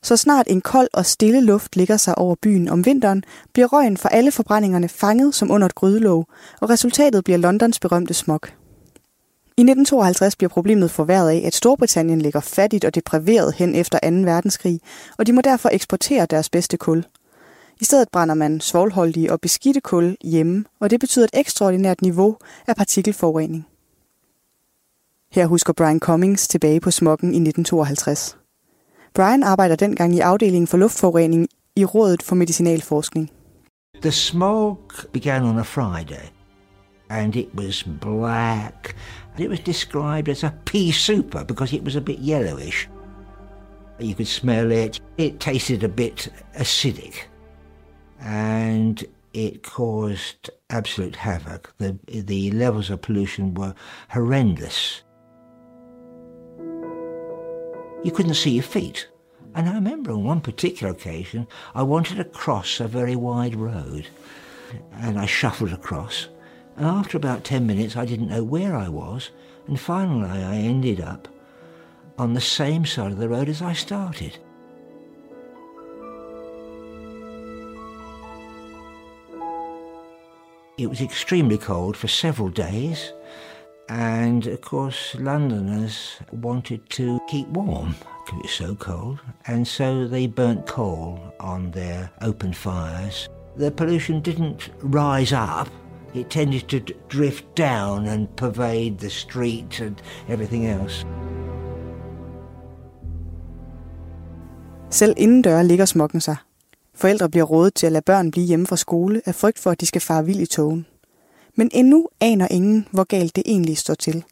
[0.02, 3.96] Så snart en kold og stille luft ligger sig over byen om vinteren, bliver røgen
[3.96, 6.26] fra alle forbrændingerne fanget som under et grydelåg,
[6.60, 8.40] og resultatet bliver Londons berømte smog.
[9.56, 14.06] I 1952 bliver problemet forværret af, at Storbritannien ligger fattigt og depriveret hen efter 2.
[14.08, 14.80] verdenskrig,
[15.18, 17.04] og de må derfor eksportere deres bedste kul.
[17.80, 22.36] I stedet brænder man svovlholdige og beskidte kul hjemme, og det betyder et ekstraordinært niveau
[22.66, 23.66] af partikelforurening.
[25.32, 28.41] Her husker Brian Cummings tilbage på smokken i 1952.
[29.14, 33.28] Brian arbejder dengang i afdelingen for luftforurening i Rådet for Medicinalforskning.
[34.02, 34.78] The smog
[35.12, 36.30] began on a Friday
[37.10, 38.96] and it was black
[39.38, 42.88] it was described as a pea super because it was a bit yellowish.
[44.00, 45.00] You could smell it.
[45.16, 47.14] It tasted a bit acidic
[48.20, 51.74] and it caused absolute havoc.
[51.78, 53.74] The, the levels of pollution were
[54.08, 55.02] horrendous.
[58.04, 59.08] You couldn't see your feet.
[59.54, 64.08] And I remember on one particular occasion, I wanted to cross a very wide road.
[64.94, 66.28] And I shuffled across.
[66.76, 69.30] And after about 10 minutes, I didn't know where I was.
[69.66, 71.28] And finally, I ended up
[72.18, 74.38] on the same side of the road as I started.
[80.78, 83.12] It was extremely cold for several days.
[83.92, 90.08] And of course, Londoners wanted to keep warm because it was so cold, and so
[90.08, 93.28] they burnt coal on their open fires.
[93.58, 95.68] The pollution didn't rise up,
[96.14, 99.96] it tended to drift down and pervade the street and
[100.28, 101.06] everything else.
[104.90, 106.36] Selv indendør ligger smokken sig.
[106.94, 109.80] Forældre bliver rådet til at lade børn blive hjemme fra skole af frygt for, at
[109.80, 110.86] de skal fare vild i togen.
[111.54, 114.24] Men endnu aner ingen, hvor galt det egentlig står til.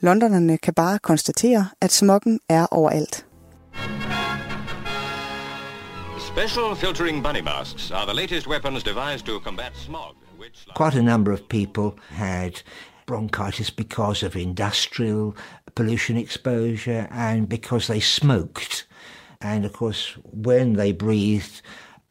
[0.00, 3.26] Londonerne kan bare konstatere, at smokken er overalt.
[6.18, 10.66] Special filtering bunny masks are the latest weapons devised to combat smog, which...
[10.74, 12.52] Quite a number of people had
[13.06, 15.34] bronchitis because of industrial
[15.74, 18.86] pollution exposure and because they smoked.
[19.40, 21.62] And of course, when they breathed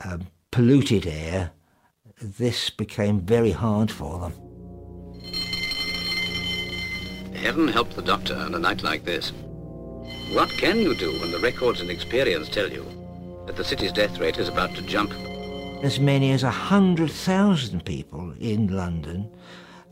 [0.06, 1.50] um, polluted air,
[2.22, 4.34] this became very hard for them.
[7.36, 9.32] Heaven help the doctor on a night like this.
[10.34, 12.86] What can you do when the records and experience tell you
[13.48, 15.12] that the city's death rate is about to jump?
[15.84, 19.30] As many as 100,000 people in London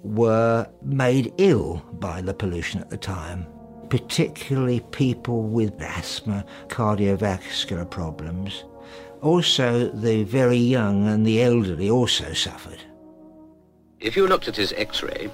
[0.03, 3.47] were made ill by the pollution at the time,
[3.89, 8.63] particularly people with asthma, cardiovascular problems.
[9.21, 12.79] Also, the very young and the elderly also suffered.
[13.99, 15.29] If you looked at his x-ray,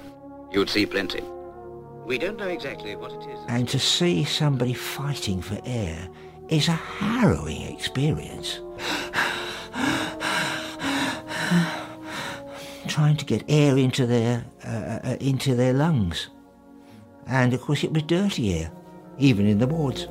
[0.50, 1.22] you'd see plenty.
[2.04, 3.38] We don't know exactly what it is.
[3.48, 6.08] And to see somebody fighting for air
[6.48, 8.60] is a harrowing experience.
[12.88, 16.28] Trying to get air into their uh, uh, into their lungs,
[17.26, 18.70] and of course it was dirty air,
[19.18, 20.06] even in the wards.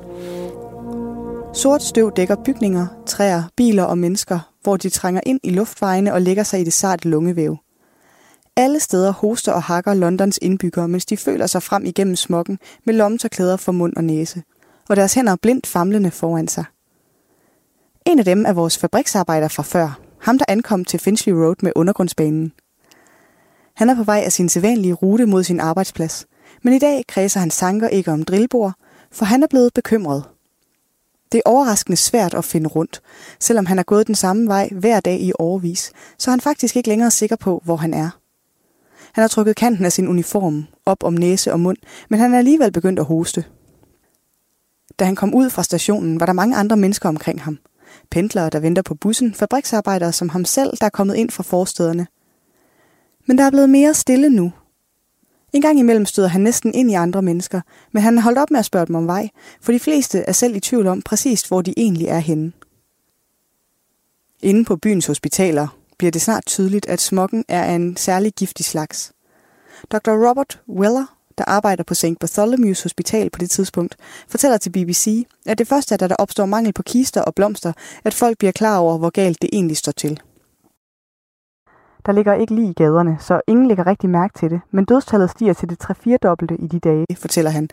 [1.56, 6.22] Sort støv dækker bygninger, træer, biler og mennesker, hvor de trænger ind i luftvejene og
[6.22, 7.56] lægger sig i det sarte lungevæv.
[8.56, 12.94] Alle steder hoster og hakker Londons indbyggere, mens de føler sig frem igennem smokken med
[12.94, 14.42] lommetørklæder for mund og næse,
[14.88, 16.64] og deres hænder blindt famlende foran sig.
[18.06, 21.72] En af dem er vores fabriksarbejder fra før, ham der ankom til Finchley Road med
[21.76, 22.52] undergrundsbanen.
[23.74, 26.26] Han er på vej af sin sædvanlige rute mod sin arbejdsplads,
[26.62, 28.72] men i dag kredser hans tanker ikke om drillbord,
[29.12, 30.24] for han er blevet bekymret.
[31.32, 33.02] Det er overraskende svært at finde rundt.
[33.40, 36.76] Selvom han har gået den samme vej hver dag i overvis, så er han faktisk
[36.76, 38.10] ikke længere sikker på, hvor han er.
[39.12, 41.76] Han har trukket kanten af sin uniform op om næse og mund,
[42.10, 43.44] men han er alligevel begyndt at hoste.
[44.98, 47.58] Da han kom ud fra stationen, var der mange andre mennesker omkring ham.
[48.10, 52.06] Pendlere, der venter på bussen, fabriksarbejdere som ham selv, der er kommet ind fra forstederne.
[53.26, 54.52] Men der er blevet mere stille nu.
[55.52, 57.60] En gang imellem støder han næsten ind i andre mennesker,
[57.92, 59.28] men han har holdt op med at spørge dem om vej,
[59.60, 62.52] for de fleste er selv i tvivl om præcis, hvor de egentlig er henne.
[64.42, 68.64] Inde på byens hospitaler bliver det snart tydeligt, at smokken er af en særlig giftig
[68.64, 69.12] slags.
[69.92, 70.28] Dr.
[70.28, 72.04] Robert Weller, der arbejder på St.
[72.24, 73.96] Bartholomew's Hospital på det tidspunkt,
[74.28, 77.72] fortæller til BBC, at det første er, da der opstår mangel på kister og blomster,
[78.04, 80.20] at folk bliver klar over, hvor galt det egentlig står til.
[82.06, 85.30] Der ligger ikke lige i gaderne, så ingen lægger rigtig mærke til det, men dødstallet
[85.30, 87.68] stiger til det 3-4 dobbelte i de dage, fortæller han.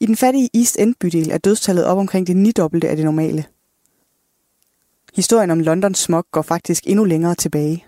[0.00, 3.04] I den fattige East End bydel er dødstallet op omkring det 9 dobbelte af det
[3.04, 3.44] normale.
[5.14, 7.86] Historien om Londons smog går faktisk endnu længere tilbage.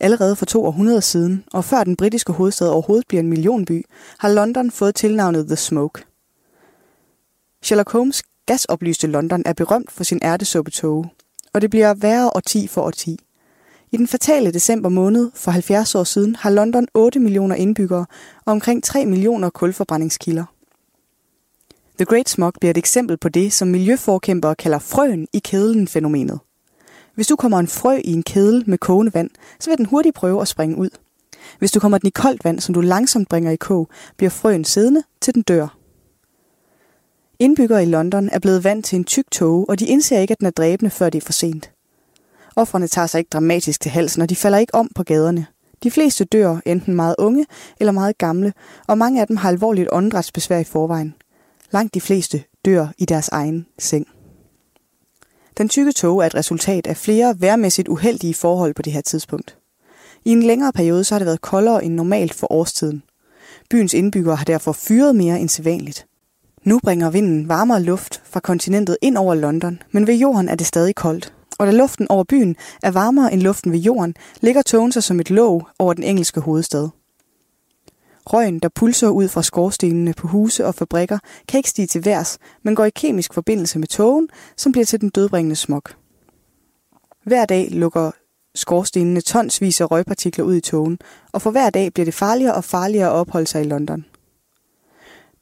[0.00, 3.84] Allerede for to århundreder siden, og før den britiske hovedstad overhovedet bliver en millionby,
[4.18, 6.04] har London fået tilnavnet The Smoke.
[7.62, 11.10] Sherlock Holmes gasoplyste London er berømt for sin ærtesuppetoge,
[11.54, 13.18] og det bliver værre årti for årti.
[13.92, 18.06] I den fatale december måned for 70 år siden har London 8 millioner indbyggere
[18.44, 20.44] og omkring 3 millioner kulforbrændingskilder.
[21.96, 26.38] The Great Smog bliver et eksempel på det, som miljøforkæmpere kalder frøen i kedlen-fænomenet.
[27.14, 30.14] Hvis du kommer en frø i en kedel med kogende vand, så vil den hurtigt
[30.14, 30.90] prøve at springe ud.
[31.58, 34.64] Hvis du kommer den i koldt vand, som du langsomt bringer i kog, bliver frøen
[34.64, 35.78] siddende, til den dør.
[37.38, 40.38] Indbyggere i London er blevet vant til en tyk tåge, og de indser ikke, at
[40.38, 41.70] den er dræbende, før det er for sent.
[42.56, 45.46] Offrene tager sig ikke dramatisk til halsen, og de falder ikke om på gaderne.
[45.82, 47.46] De fleste dør enten meget unge
[47.80, 48.52] eller meget gamle,
[48.86, 51.14] og mange af dem har alvorligt åndedrætsbesvær i forvejen.
[51.70, 54.06] Langt de fleste dør i deres egen seng.
[55.58, 59.58] Den tykke tog er et resultat af flere værmæssigt uheldige forhold på det her tidspunkt.
[60.24, 63.02] I en længere periode så har det været koldere end normalt for årstiden.
[63.70, 66.06] Byens indbyggere har derfor fyret mere end sædvanligt.
[66.64, 70.66] Nu bringer vinden varmere luft fra kontinentet ind over London, men ved jorden er det
[70.66, 71.35] stadig koldt.
[71.58, 75.20] Og da luften over byen er varmere end luften ved jorden, ligger togen sig som
[75.20, 76.88] et låg over den engelske hovedstad.
[78.26, 82.38] Røgen, der pulser ud fra skorstenene på huse og fabrikker, kan ikke stige til værs,
[82.62, 85.82] men går i kemisk forbindelse med togen, som bliver til den dødbringende smog.
[87.24, 88.10] Hver dag lukker
[88.54, 90.98] skorstenene tonsvis af røgpartikler ud i togen,
[91.32, 94.04] og for hver dag bliver det farligere og farligere at opholde sig i London.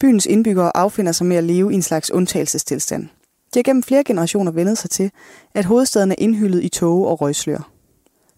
[0.00, 3.08] Byens indbyggere affinder sig med at leve i en slags undtagelsestilstand.
[3.54, 5.10] De har gennem flere generationer vendet sig til,
[5.54, 7.70] at hovedstaden er indhyllet i tåge og røgslør.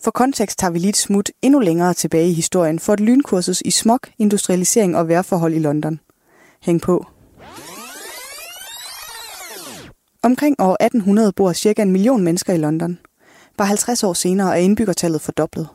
[0.04, 3.62] For kontekst tager vi lige et smut endnu længere tilbage i historien for et lynkursus
[3.64, 6.00] i smog, industrialisering og vejrforhold i London.
[6.62, 7.06] Hæng på.
[10.22, 12.98] Omkring år 1800 bor cirka en million mennesker i London.
[13.58, 15.68] Bare 50 år senere er indbyggertallet fordoblet.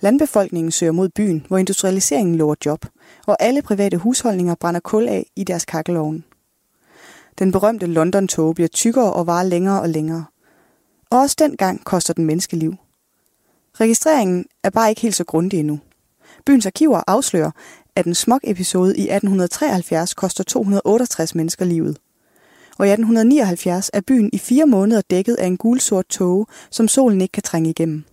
[0.00, 2.86] Landbefolkningen søger mod byen, hvor industrialiseringen lover job,
[3.26, 6.22] og alle private husholdninger brænder kul af i deres kakkelovne.
[7.38, 10.24] Den berømte London-tog bliver tykkere og varer længere og længere.
[11.10, 12.74] Og også dengang koster den menneskeliv.
[13.80, 15.80] Registreringen er bare ikke helt så grundig endnu.
[16.46, 17.50] Byens arkiver afslører,
[17.96, 21.98] at en smog-episode i 1873 koster 268 mennesker livet.
[22.78, 27.20] Og i 1879 er byen i fire måneder dækket af en gulsort tåge, som solen
[27.20, 28.04] ikke kan trænge igennem.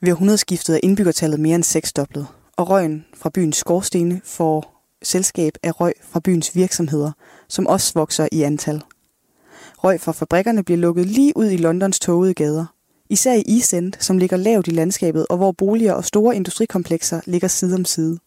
[0.00, 5.80] Ved århundredeskiftet er indbyggertallet mere end seksdoblet, og røgen fra byens skorstene får selskab af
[5.80, 7.12] røg fra byens virksomheder,
[7.48, 8.82] som også vokser i antal.
[9.78, 12.66] Røg fra fabrikkerne bliver lukket lige ud i Londons tågede gader.
[13.10, 17.20] Især i East End, som ligger lavt i landskabet, og hvor boliger og store industrikomplekser
[17.26, 18.18] ligger side om side.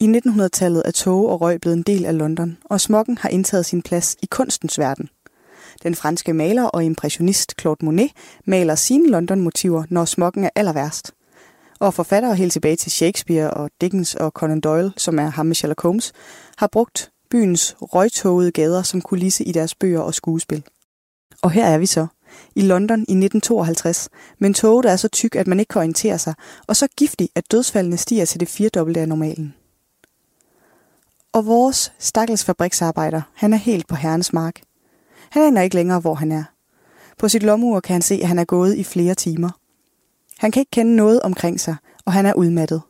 [0.00, 3.66] I 1900-tallet er tog og røg blevet en del af London, og smokken har indtaget
[3.66, 5.08] sin plads i kunstens verden.
[5.82, 8.10] Den franske maler og impressionist Claude Monet
[8.46, 11.12] maler sine London-motiver, når smokken er allerværst.
[11.80, 15.54] Og forfattere helt tilbage til Shakespeare og Dickens og Conan Doyle, som er ham med
[15.54, 16.12] Sherlock Holmes,
[16.56, 20.64] har brugt byens røgtogede gader som kulisse i deres bøger og skuespil.
[21.42, 22.06] Og her er vi så,
[22.54, 26.18] i London i 1952, med en der er så tyk, at man ikke kan orientere
[26.18, 26.34] sig,
[26.66, 29.54] og så giftig, at dødsfaldene stiger til det firedobbelte af normalen.
[31.32, 34.60] Og vores stakkels fabriksarbejder, han er helt på herrens mark.
[35.30, 36.44] Han aner ikke længere, hvor han er.
[37.18, 39.50] På sit lommeur kan han se, at han er gået i flere timer.
[40.38, 42.82] Han kan ikke kende noget omkring sig, og han er udmattet.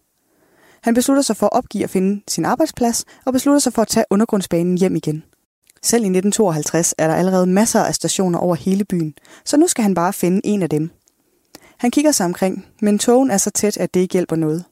[0.85, 3.89] Han beslutter sig for at opgive at finde sin arbejdsplads, og beslutter sig for at
[3.89, 5.25] tage undergrundsbanen hjem igen.
[5.83, 9.83] Selv i 1952 er der allerede masser af stationer over hele byen, så nu skal
[9.83, 10.91] han bare finde en af dem.
[11.79, 14.65] Han kigger sig omkring, men togen er så tæt, at det ikke hjælper noget.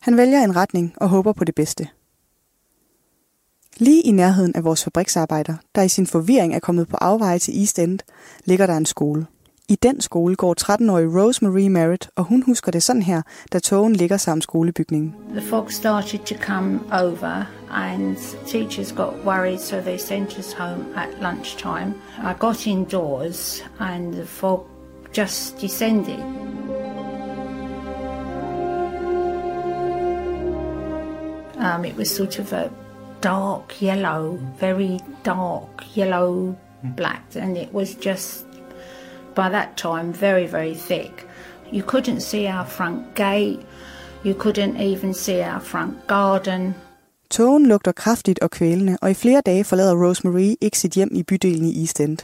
[0.00, 1.88] Han vælger en retning og håber på det bedste.
[3.76, 7.60] Lige i nærheden af vores fabriksarbejder, der i sin forvirring er kommet på afveje til
[7.60, 7.98] East End,
[8.44, 9.26] ligger der en skole.
[9.72, 13.96] I den skole går 13-årige Rosemary Merritt, og hun husker det sådan her, da togen
[13.96, 15.14] ligger sammen skolebygningen.
[15.30, 20.84] The fog started to come over and teachers got worried so they sent us home
[20.96, 21.94] at lunchtime.
[22.18, 24.66] I got indoors and the fog
[25.16, 26.20] just descended.
[31.58, 32.70] Um, it was sort of a
[33.22, 38.51] dark yellow, very dark yellow black, and it was just
[39.34, 41.26] by that time very, very thick.
[41.72, 43.58] You couldn't see our front gate,
[44.24, 46.74] you couldn't even see our front garden.
[47.30, 51.22] Togen lugter kraftigt og kvælende, og i flere dage forlader Rosemary ikke sit hjem i
[51.22, 52.18] bydelen i East End.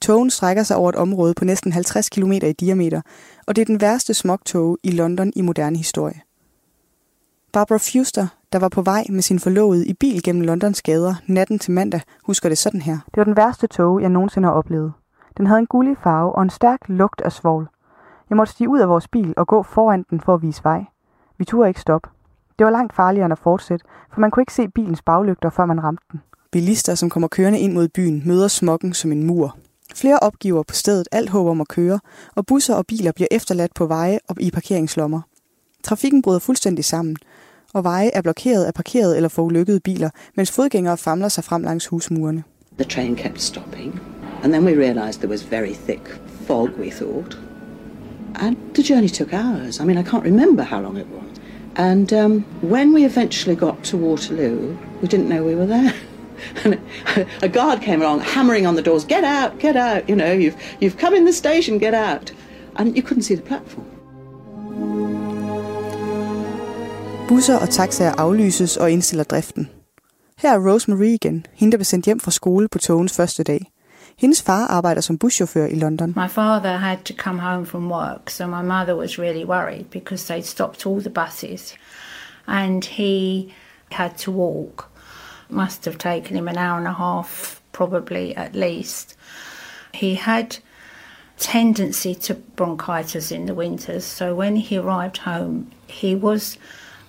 [0.00, 3.00] Togen strækker sig over et område på næsten 50 km i diameter,
[3.46, 6.20] og det er den værste smogtog i London i moderne historie.
[7.52, 11.58] Barbara Fuster, der var på vej med sin forlovede i bil gennem Londons gader natten
[11.58, 12.98] til mandag, husker det sådan her.
[13.06, 14.92] Det var den værste tog, jeg nogensinde har oplevet.
[15.36, 17.68] Den havde en gullig farve og en stærk lugt af svovl.
[18.30, 20.84] Jeg måtte stige ud af vores bil og gå foran den for at vise vej.
[21.38, 22.08] Vi turde ikke stoppe.
[22.58, 25.66] Det var langt farligere end at fortsætte, for man kunne ikke se bilens baglygter, før
[25.66, 26.20] man ramte den.
[26.50, 29.56] Bilister, som kommer kørende ind mod byen, møder smokken som en mur.
[29.94, 32.00] Flere opgiver på stedet alt håb om at køre,
[32.36, 35.20] og busser og biler bliver efterladt på veje og i parkeringslommer.
[35.84, 37.16] Trafikken bryder fuldstændig sammen,
[37.74, 41.86] og veje er blokeret af parkerede eller forulykkede biler, mens fodgængere famler sig frem langs
[41.86, 42.44] husmurene.
[42.78, 44.00] The train kept stopping,
[44.42, 46.06] and then we realized there was very thick
[46.46, 47.36] fog, we thought.
[48.36, 49.80] And the journey took hours.
[49.80, 51.40] I mean, I can't remember how long it was.
[51.76, 55.94] And um, when we eventually got to Waterloo, we didn't know we were there.
[56.64, 56.80] and
[57.42, 60.56] a guard came along, hammering on the doors, get out, get out, you know, you've,
[60.80, 62.32] you've come in the station, get out.
[62.76, 63.86] And you couldn't see the platform.
[67.28, 69.68] Busser og taxaer aflyses og indstiller driften.
[70.38, 73.72] Her er Rosemary igen, hende der blev sendt hjem fra skole på togens første dag.
[74.20, 76.12] Hendes far arbejder som buschauffør i London.
[76.16, 80.26] My father had to come home from work, so my mother was really worried because
[80.26, 81.74] they'd stopped all the buses
[82.46, 83.46] and he
[83.90, 84.88] had to walk.
[85.48, 89.16] Must have taken him an hour and a half, probably at least.
[89.94, 90.58] He had
[91.38, 96.58] tendency to bronchitis in the winters, so when he arrived home, he was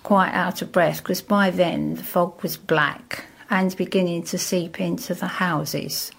[0.02, 4.80] quite out of breath because by then the fog was black and beginning to seep
[4.80, 6.10] into the houses.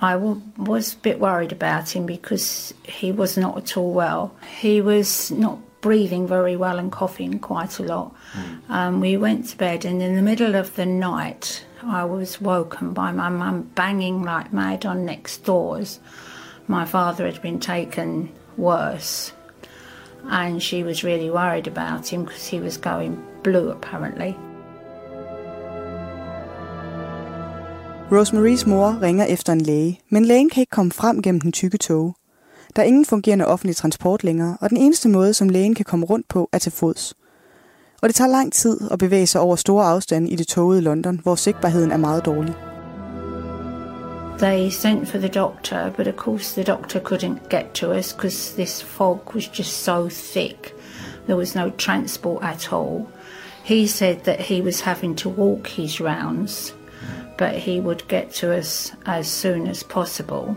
[0.00, 4.34] I w- was a bit worried about him because he was not at all well.
[4.60, 8.14] He was not breathing very well and coughing quite a lot.
[8.32, 8.70] Mm.
[8.70, 12.92] Um, we went to bed, and in the middle of the night, I was woken
[12.92, 16.00] by my mum banging like mad on next doors.
[16.66, 19.32] My father had been taken worse,
[20.24, 24.36] and she was really worried about him because he was going blue apparently.
[28.12, 31.78] Rosemarys mor ringer efter en læge, men lægen kan ikke komme frem gennem den tykke
[31.78, 32.16] tog.
[32.76, 36.06] Der er ingen fungerende offentlig transport længere, og den eneste måde, som lægen kan komme
[36.06, 37.14] rundt på, er til fods.
[38.02, 41.20] Og det tager lang tid at bevæge sig over store afstande i det togede London,
[41.22, 42.54] hvor sigtbarheden er meget dårlig.
[44.38, 48.54] They sent for the doctor, but of course the doctor couldn't get to us because
[48.54, 50.74] this fog was just so thick.
[51.24, 53.06] There was no transport at all.
[53.64, 56.74] He said that he was having to walk his rounds
[57.36, 60.56] but he would get to us as soon as possible.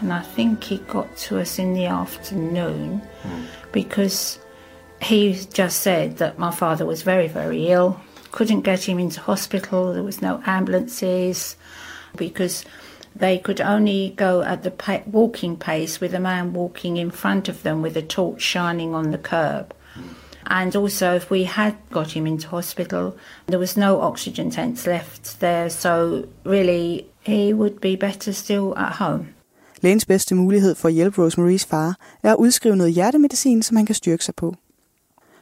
[0.00, 3.46] And I think he got to us in the afternoon mm.
[3.72, 4.38] because
[5.02, 8.00] he just said that my father was very, very ill.
[8.30, 11.56] Couldn't get him into hospital, there was no ambulances
[12.16, 12.64] because
[13.16, 17.48] they could only go at the pa- walking pace with a man walking in front
[17.48, 19.74] of them with a torch shining on the curb.
[20.46, 23.12] And also, if we had got him into hospital,
[23.46, 28.92] there was no oxygen tanks left there, so really he would be better still at
[28.92, 29.26] home.
[29.82, 33.86] Lægens bedste mulighed for at hjælpe Rosemarys far er at udskrive noget hjertemedicin, som han
[33.86, 34.54] kan styrke sig på.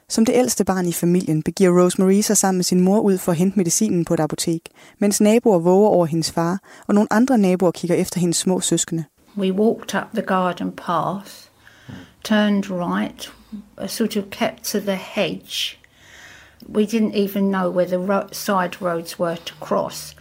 [0.09, 3.32] Som det ældste barn i familien begiver Rosemary sig sammen med sin mor ud for
[3.32, 4.61] at hente medicinen på et apotek,
[4.98, 9.04] mens naboer våger over hendes far, og nogle andre naboer kigger efter hendes små søskende.
[9.38, 11.30] We walked up the garden path,
[12.24, 13.32] turned right,
[13.86, 15.78] sort of kept to the hedge.
[16.68, 20.14] We didn't even know where the ro- side roads were to cross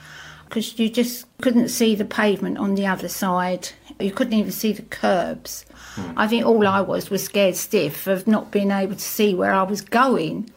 [0.46, 3.70] because you just couldn't see the pavement on the other side.
[4.00, 5.66] You couldn't even see the curbs.
[5.96, 6.14] Mm.
[6.16, 9.54] I think all I was was scared stiff of not being able to see where
[9.54, 10.50] I was going.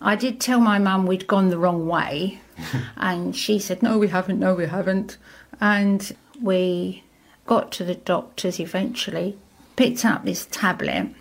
[0.00, 2.40] I did tell my mum we'd gone the wrong way,
[2.96, 5.16] and she said, No, we haven't, no, we haven't.
[5.60, 7.04] And we
[7.46, 9.36] got to the doctors eventually,
[9.76, 11.14] picked up this tablet,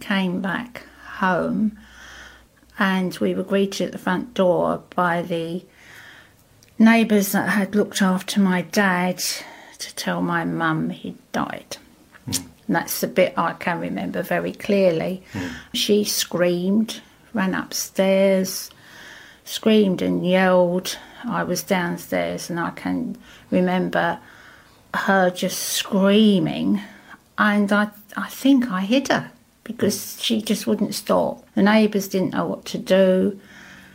[0.00, 0.82] came back
[1.18, 1.78] home
[2.78, 5.64] and we were greeted at the front door by the
[6.78, 9.22] neighbours that had looked after my dad
[9.78, 11.76] to tell my mum he'd died.
[12.28, 12.44] Mm.
[12.66, 15.22] And that's the bit I can remember very clearly.
[15.32, 15.50] Mm.
[15.74, 17.00] She screamed,
[17.34, 18.70] ran upstairs,
[19.44, 20.98] screamed and yelled.
[21.24, 23.16] I was downstairs and I can
[23.50, 24.18] remember
[24.94, 26.80] her just screaming
[27.38, 29.31] and I, I think I hit her
[29.64, 31.44] because she just wouldn't stop.
[31.54, 33.38] The neighbours didn't know what to do.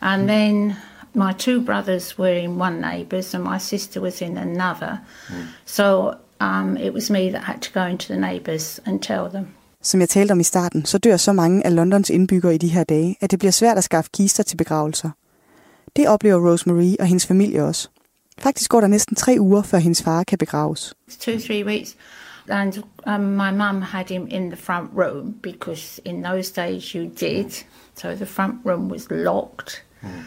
[0.01, 0.75] And then
[1.13, 4.99] my two brothers were in one neighbour's and my sister was in another.
[5.27, 5.47] Mm.
[5.65, 9.47] So um, it was me that had to go into the neighbours and tell them.
[9.81, 12.67] Som jeg talte om i starten, så dør så mange af Londons indbyggere i de
[12.67, 15.09] her dage, at det bliver svært at skaffe kister til begravelser.
[15.95, 17.89] Det oplever Rosemary og hendes familie også.
[18.39, 20.93] Faktisk går der næsten tre uger, før hendes far kan begraves.
[21.19, 21.95] Two, three weeks.
[22.47, 27.07] And um, my mum had him in the front room because in those days you
[27.07, 27.63] did.
[27.95, 29.83] So the front room was locked.
[30.03, 30.25] Mm.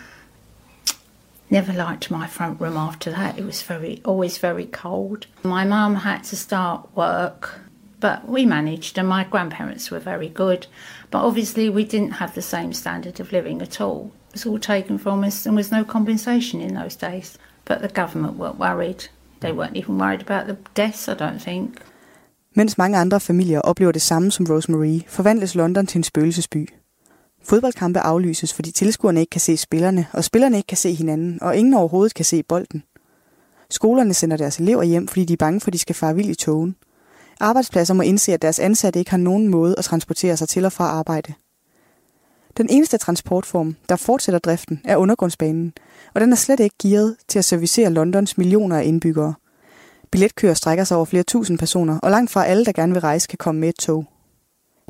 [1.51, 3.39] Never liked my front room after that.
[3.39, 5.27] It was very always very cold.
[5.43, 7.61] My mum had to start work,
[7.99, 10.69] but we managed, and my grandparents were very good.
[11.11, 14.13] But obviously, we didn't have the same standard of living at all.
[14.29, 17.37] It was all taken from us, and was no compensation in those days.
[17.65, 19.09] But the government weren't worried.
[19.41, 21.81] They weren't even worried about the deaths, I don't think.
[22.61, 26.69] Mens mange andre familier oplever det samme som Rosemary, forvandles London til en spøgelsesby.
[27.45, 31.57] Fodboldkampe aflyses, fordi tilskuerne ikke kan se spillerne, og spillerne ikke kan se hinanden, og
[31.57, 32.83] ingen overhovedet kan se bolden.
[33.71, 36.29] Skolerne sender deres elever hjem, fordi de er bange for, at de skal fare vild
[36.29, 36.77] i togen.
[37.41, 40.73] Arbejdspladser må indse, at deres ansatte ikke har nogen måde at transportere sig til og
[40.73, 41.35] fra arbejde.
[42.57, 45.73] Den eneste transportform, der fortsætter driften, er undergrundsbanen,
[46.15, 49.35] og den er slet ikke gearet til at servicere Londons millioner af indbyggere–
[50.11, 53.29] Billetkøer strækker sig over flere tusind personer, og langt fra alle, der gerne vil rejse,
[53.29, 54.07] kan komme med et tog.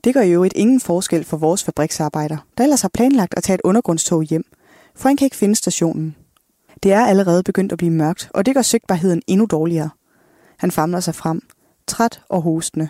[0.04, 3.54] Det gør i øvrigt ingen forskel for vores fabriksarbejder, der ellers har planlagt at tage
[3.54, 4.44] et undergrundstog hjem,
[4.94, 6.16] for han kan ikke finde stationen.
[6.82, 9.90] Det er allerede begyndt at blive mørkt, og det gør sigtbarheden endnu dårligere.
[10.56, 11.40] Han famler sig frem,
[11.86, 12.88] træt og hostende.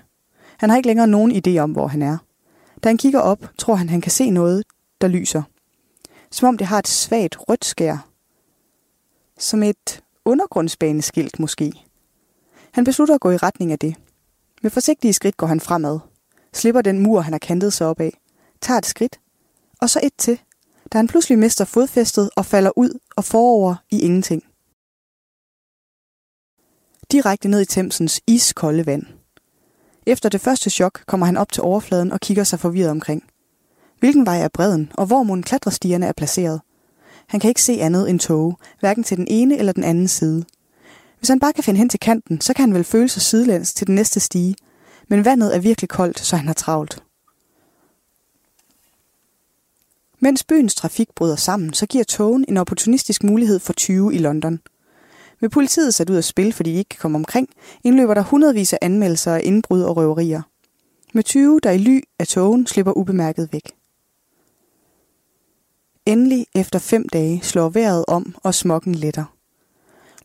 [0.59, 2.19] Han har ikke længere nogen idé om, hvor han er.
[2.85, 4.65] Da han kigger op, tror han, han kan se noget,
[5.01, 5.43] der lyser.
[6.31, 8.09] Som om det har et svagt rødt skær.
[9.39, 11.90] Som et undergrundsbaneskilt måske.
[12.73, 13.97] Han beslutter at gå i retning af det.
[14.63, 15.99] Med forsigtige skridt går han fremad.
[16.53, 18.21] Slipper den mur, han har kantet sig op af.
[18.61, 19.21] Tager et skridt.
[19.81, 20.41] Og så et til.
[20.93, 24.43] Da han pludselig mister fodfæstet og falder ud og forover i ingenting.
[27.13, 29.03] Direkte ned i Thamesens iskolde vand.
[30.07, 33.25] Efter det første chok kommer han op til overfladen og kigger sig forvirret omkring.
[33.99, 36.61] Hvilken vej er bredden, og hvor mon klatrestierne er placeret?
[37.27, 40.45] Han kan ikke se andet end tåge, hverken til den ene eller den anden side.
[41.21, 43.75] Hvis han bare kan finde hen til kanten, så kan han vel føle sig sidelæns
[43.75, 44.57] til den næste stige.
[45.09, 47.03] Men vandet er virkelig koldt, så han har travlt.
[50.19, 54.61] Mens byens trafik bryder sammen, så giver togen en opportunistisk mulighed for 20 i London.
[55.41, 57.49] Med politiet sat ud af spil, fordi de ikke kan komme omkring,
[57.85, 60.43] indløber der hundredvis af anmeldelser af indbrud og røverier.
[61.15, 63.73] Med 20, der i ly af togen slipper ubemærket væk.
[66.07, 69.40] Endelig efter fem dage slår vejret om, og smokken letter.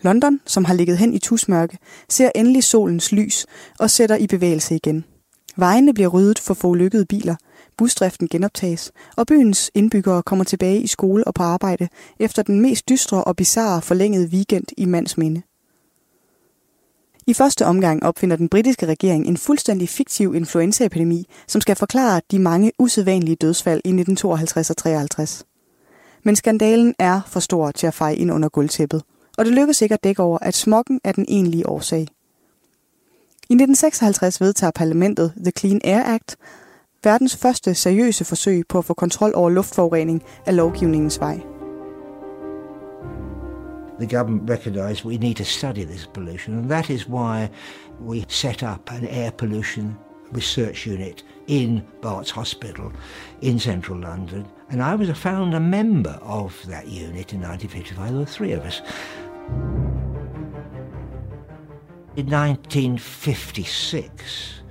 [0.01, 1.77] London, som har ligget hen i tusmørke,
[2.09, 3.45] ser endelig solens lys
[3.79, 5.05] og sætter i bevægelse igen.
[5.57, 7.35] Vejene bliver ryddet for forulykkede biler,
[7.77, 11.87] busdriften genoptages, og byens indbyggere kommer tilbage i skole og på arbejde
[12.19, 15.41] efter den mest dystre og bizarre forlængede weekend i mands minde.
[17.27, 22.39] I første omgang opfinder den britiske regering en fuldstændig fiktiv influenzaepidemi, som skal forklare de
[22.39, 25.45] mange usædvanlige dødsfald i 1952 og 53.
[26.23, 29.01] Men skandalen er for stor til at feje ind under gulvtæppet,
[29.37, 32.07] og det lykkedes ikke at dække over, at smokken er den egentlige årsag.
[33.49, 36.35] I 1956 vedtager parlamentet The Clean Air Act,
[37.03, 41.39] verdens første seriøse forsøg på at få kontrol over luftforurening af lovgivningens vej.
[43.99, 47.47] The government recognised we need to study this pollution, and that is why
[48.07, 49.97] we set up an air pollution
[50.31, 52.91] research unit in Barts Hospital
[53.41, 54.45] in central London.
[54.69, 58.09] And I was a founder member of that unit in 1955.
[58.09, 58.81] There were three of us.
[62.15, 64.61] In 1956,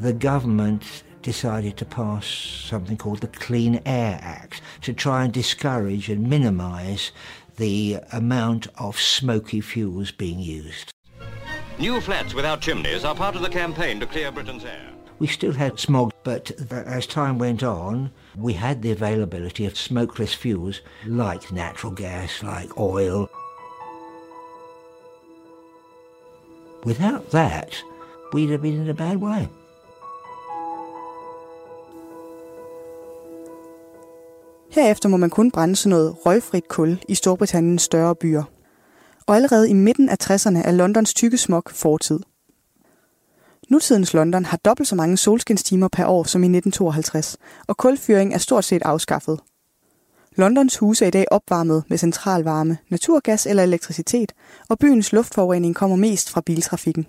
[0.00, 6.08] the government decided to pass something called the Clean Air Act to try and discourage
[6.08, 7.12] and minimise
[7.56, 10.90] the amount of smoky fuels being used.
[11.78, 14.90] New flats without chimneys are part of the campaign to clear Britain's air.
[15.20, 20.34] We still had smog, but as time went on, we had the availability of smokeless
[20.34, 23.30] fuels like natural gas, like oil.
[26.86, 27.84] Without that,
[28.34, 29.46] we'd have been in a bad way.
[34.70, 38.42] Herefter må man kun brænde sådan noget røgfrit kul i Storbritanniens større byer.
[39.26, 42.20] Og allerede i midten af 60'erne er Londons tykke smog fortid.
[43.70, 48.38] Nutidens London har dobbelt så mange solskinstimer per år som i 1952, og kulfyring er
[48.38, 49.40] stort set afskaffet.
[50.36, 54.32] Londons huse er i dag opvarmet med centralvarme, naturgas eller elektricitet,
[54.68, 57.06] og byens luftforurening kommer mest fra biltrafikken.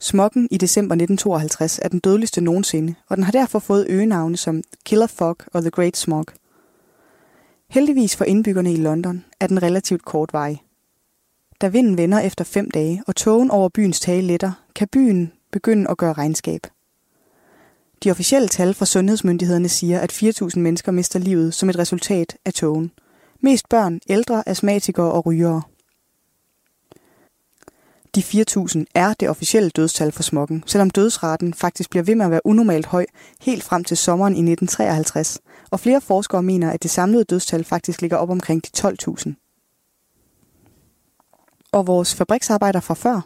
[0.00, 4.62] Smokken i december 1952 er den dødeligste nogensinde, og den har derfor fået øgenavne som
[4.84, 6.24] Killer Fog og The Great Smog.
[7.70, 10.56] Heldigvis for indbyggerne i London er den relativt kort vej.
[11.60, 15.90] Da vinden vender efter fem dage, og togen over byens tage letter, kan byen begynde
[15.90, 16.66] at gøre regnskab.
[18.04, 22.52] De officielle tal fra sundhedsmyndighederne siger, at 4.000 mennesker mister livet som et resultat af
[22.52, 22.90] togen.
[23.40, 25.62] Mest børn, ældre, astmatikere og rygere.
[28.14, 32.30] De 4.000 er det officielle dødstal for smokken, selvom dødsraten faktisk bliver ved med at
[32.30, 33.06] være unormalt høj
[33.40, 35.40] helt frem til sommeren i 1953,
[35.70, 39.32] og flere forskere mener, at det samlede dødstal faktisk ligger op omkring de 12.000.
[41.72, 43.20] Og vores fabriksarbejder fra før?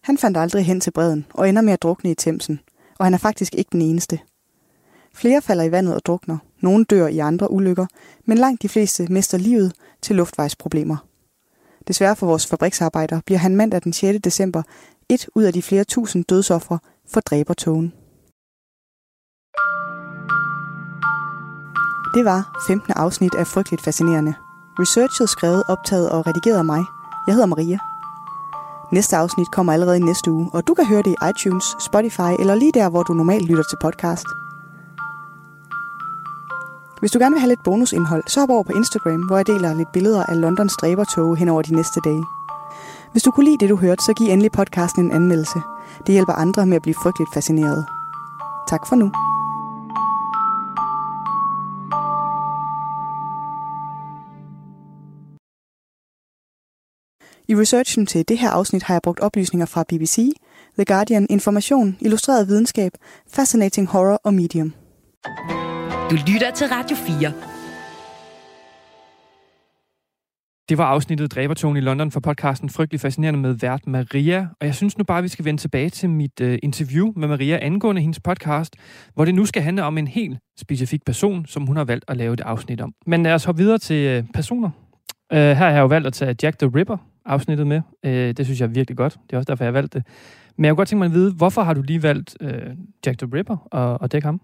[0.00, 2.60] Han fandt aldrig hen til bredden og ender med at drukne i Thamesen,
[2.98, 4.18] og han er faktisk ikke den eneste.
[5.14, 7.86] Flere falder i vandet og drukner, nogle dør i andre ulykker,
[8.24, 9.72] men langt de fleste mister livet
[10.02, 10.96] til luftvejsproblemer.
[11.88, 14.18] Desværre for vores fabriksarbejder bliver han mandag den 6.
[14.24, 14.62] december
[15.08, 16.78] et ud af de flere tusind dødsoffre
[17.08, 17.92] for dræbertogen.
[22.14, 22.92] Det var 15.
[22.96, 24.34] afsnit af Frygteligt Fascinerende.
[24.78, 26.84] Researchet skrevet, optaget og redigeret af mig.
[27.26, 27.78] Jeg hedder Maria.
[28.94, 32.32] Næste afsnit kommer allerede i næste uge, og du kan høre det i iTunes, Spotify
[32.38, 34.26] eller lige der, hvor du normalt lytter til podcast.
[37.00, 39.74] Hvis du gerne vil have lidt bonusindhold, så hop over på Instagram, hvor jeg deler
[39.74, 42.24] lidt billeder af Londons stræbertog hen over de næste dage.
[43.12, 45.58] Hvis du kunne lide det, du hørte, så giv endelig podcasten en anmeldelse.
[46.06, 47.86] Det hjælper andre med at blive frygteligt fascineret.
[48.68, 49.10] Tak for nu.
[57.48, 60.30] I researchen til det her afsnit har jeg brugt oplysninger fra BBC,
[60.78, 62.92] The Guardian, Information, Illustreret Videnskab,
[63.34, 64.74] Fascinating Horror og Medium.
[66.10, 67.32] Du lytter til Radio 4.
[70.68, 74.48] Det var afsnittet Dræbertogen i London for podcasten Frygtelig Fascinerende med vært Maria.
[74.60, 77.58] Og jeg synes nu bare, vi skal vende tilbage til mit uh, interview med Maria
[77.62, 78.76] angående hendes podcast,
[79.14, 82.16] hvor det nu skal handle om en helt specifik person, som hun har valgt at
[82.16, 82.92] lave et afsnit om.
[83.06, 84.70] Men lad os hoppe videre til uh, personer.
[85.32, 87.80] Uh, her har jeg jo valgt at tage Jack the Ripper afsnittet med.
[88.06, 89.18] Uh, det synes jeg er virkelig godt.
[89.26, 90.02] Det er også derfor, jeg har valgt det.
[90.56, 92.48] Men jeg kunne godt tænke mig at vide, hvorfor har du lige valgt uh,
[93.06, 94.40] Jack the Ripper og, og dække ham?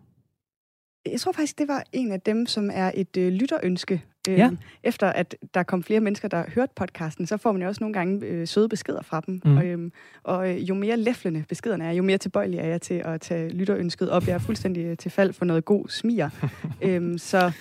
[1.06, 3.94] Jeg tror faktisk, det var en af dem, som er et øh, lytterønske.
[4.28, 4.50] Øh, Ja.
[4.82, 7.94] Efter at der kom flere mennesker, der hørte podcasten, så får man jo også nogle
[7.94, 9.40] gange øh, søde beskeder fra dem.
[9.44, 9.56] Mm.
[9.56, 12.94] Og, øhm, og øh, jo mere læflende beskederne er, jo mere tilbøjelig er jeg til
[12.94, 14.26] at tage lytterønsket op.
[14.26, 16.30] Jeg er fuldstændig øh, til fald for noget god smier.
[16.82, 17.52] øhm, så,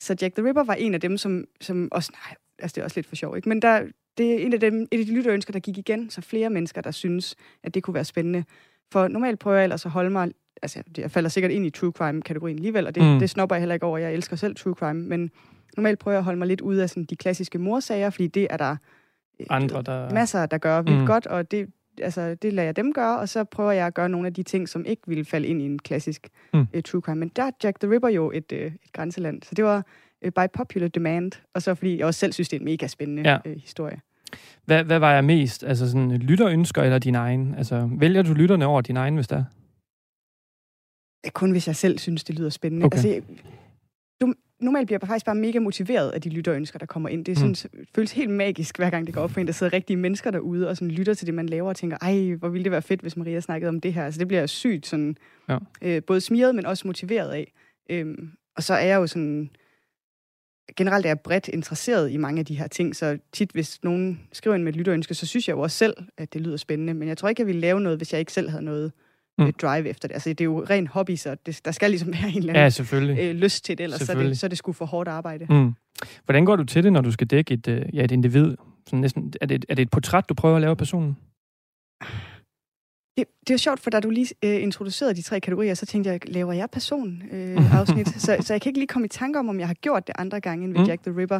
[0.00, 2.12] så Jack the Ripper var en af dem, som, som også...
[2.12, 3.48] Nej, altså det er også lidt for sjov, ikke?
[3.48, 3.82] Men der,
[4.18, 6.80] det er en af dem, et af de lytterønsker, der gik igen, så flere mennesker,
[6.80, 8.44] der synes, at det kunne være spændende.
[8.92, 10.30] For normalt prøver jeg ellers at holde mig
[10.62, 13.18] altså, jeg falder sikkert ind i true crime-kategorien alligevel, og det, Mm.
[13.18, 13.98] det snopper jeg heller ikke over.
[13.98, 15.30] Jeg elsker selv true crime, men
[15.76, 18.46] normalt prøver jeg at holde mig lidt ude af sådan, de klassiske morsager, fordi det
[18.50, 18.76] er der
[19.40, 20.10] øh, Andre, der...
[20.10, 21.06] masser, der gør vildt Mm.
[21.06, 21.68] godt, og det,
[22.02, 24.42] altså, det lader jeg dem gøre, og så prøver jeg at gøre nogle af de
[24.42, 26.60] ting, som ikke ville falde ind i en klassisk mm.
[26.74, 27.20] uh, true crime.
[27.20, 29.86] Men der er Jack the Ripper jo et, uh, et grænseland, så det var
[30.26, 32.86] uh, by popular demand, og så fordi jeg også selv synes, det er en mega
[32.86, 33.38] spændende Ja.
[33.46, 34.00] uh, historie.
[34.64, 35.64] Hvad, hvad var jeg mest?
[35.64, 37.54] Altså sådan lytterønsker eller din egen?
[37.54, 39.44] Altså, vælger du lytterne over din egen, hvis der
[41.32, 42.86] Kun hvis jeg selv synes, det lyder spændende.
[42.86, 42.96] Okay.
[42.96, 43.22] Altså, jeg-
[44.20, 47.24] du, normalt bliver jeg faktisk bare mega motiveret af de lytterønsker, der kommer ind.
[47.24, 47.54] Det er Mm.
[47.54, 47.86] sådan, mm.
[47.94, 50.68] føles helt magisk, hver gang det går op for en, der sidder rigtige mennesker derude
[50.68, 53.00] og sådan lytter til det, man laver og tænker, ej, hvor ville det være fedt,
[53.00, 54.04] hvis Maria snakkede om det her.
[54.04, 55.16] Altså, det bliver jeg sygt sådan,
[55.48, 55.58] Ja.
[55.82, 57.52] øh, både smiret, men også motiveret af.
[57.90, 59.50] Øhm, og så er jeg jo sådan,
[60.76, 64.20] generelt er jeg bredt interesseret i mange af de her ting, så tit, hvis nogen
[64.32, 66.94] skriver ind med et lytterønske, så synes jeg jo også selv, at det lyder spændende.
[66.94, 68.92] Men jeg tror ikke, jeg ville lave noget, hvis jeg ikke selv havde noget
[69.38, 69.52] Mm.
[69.52, 70.14] drive efter det.
[70.14, 72.62] Altså, det er jo ren hobby, så det, der skal ligesom være en eller anden
[72.62, 73.24] Ja, selvfølgelig.
[73.24, 75.46] øh, lyst til det, ellers så er det, så det sgu for hårdt arbejde.
[75.50, 75.72] Mm.
[76.24, 78.56] Hvordan går du til det, når du skal dække et, øh, ja, et individ?
[78.86, 81.16] Sådan næsten, er, det, er det et portræt, du prøver at lave af personen?
[83.18, 85.86] Det, det er jo sjovt, for da du lige øh, introducerede de tre kategorier, så
[85.86, 88.08] tænkte jeg, laver jeg person øh, afsnit?
[88.20, 90.14] så, så jeg kan ikke lige komme i tanke om, om jeg har gjort det
[90.18, 90.86] andre gange end ved Mm.
[90.86, 91.36] Jack the Ripper.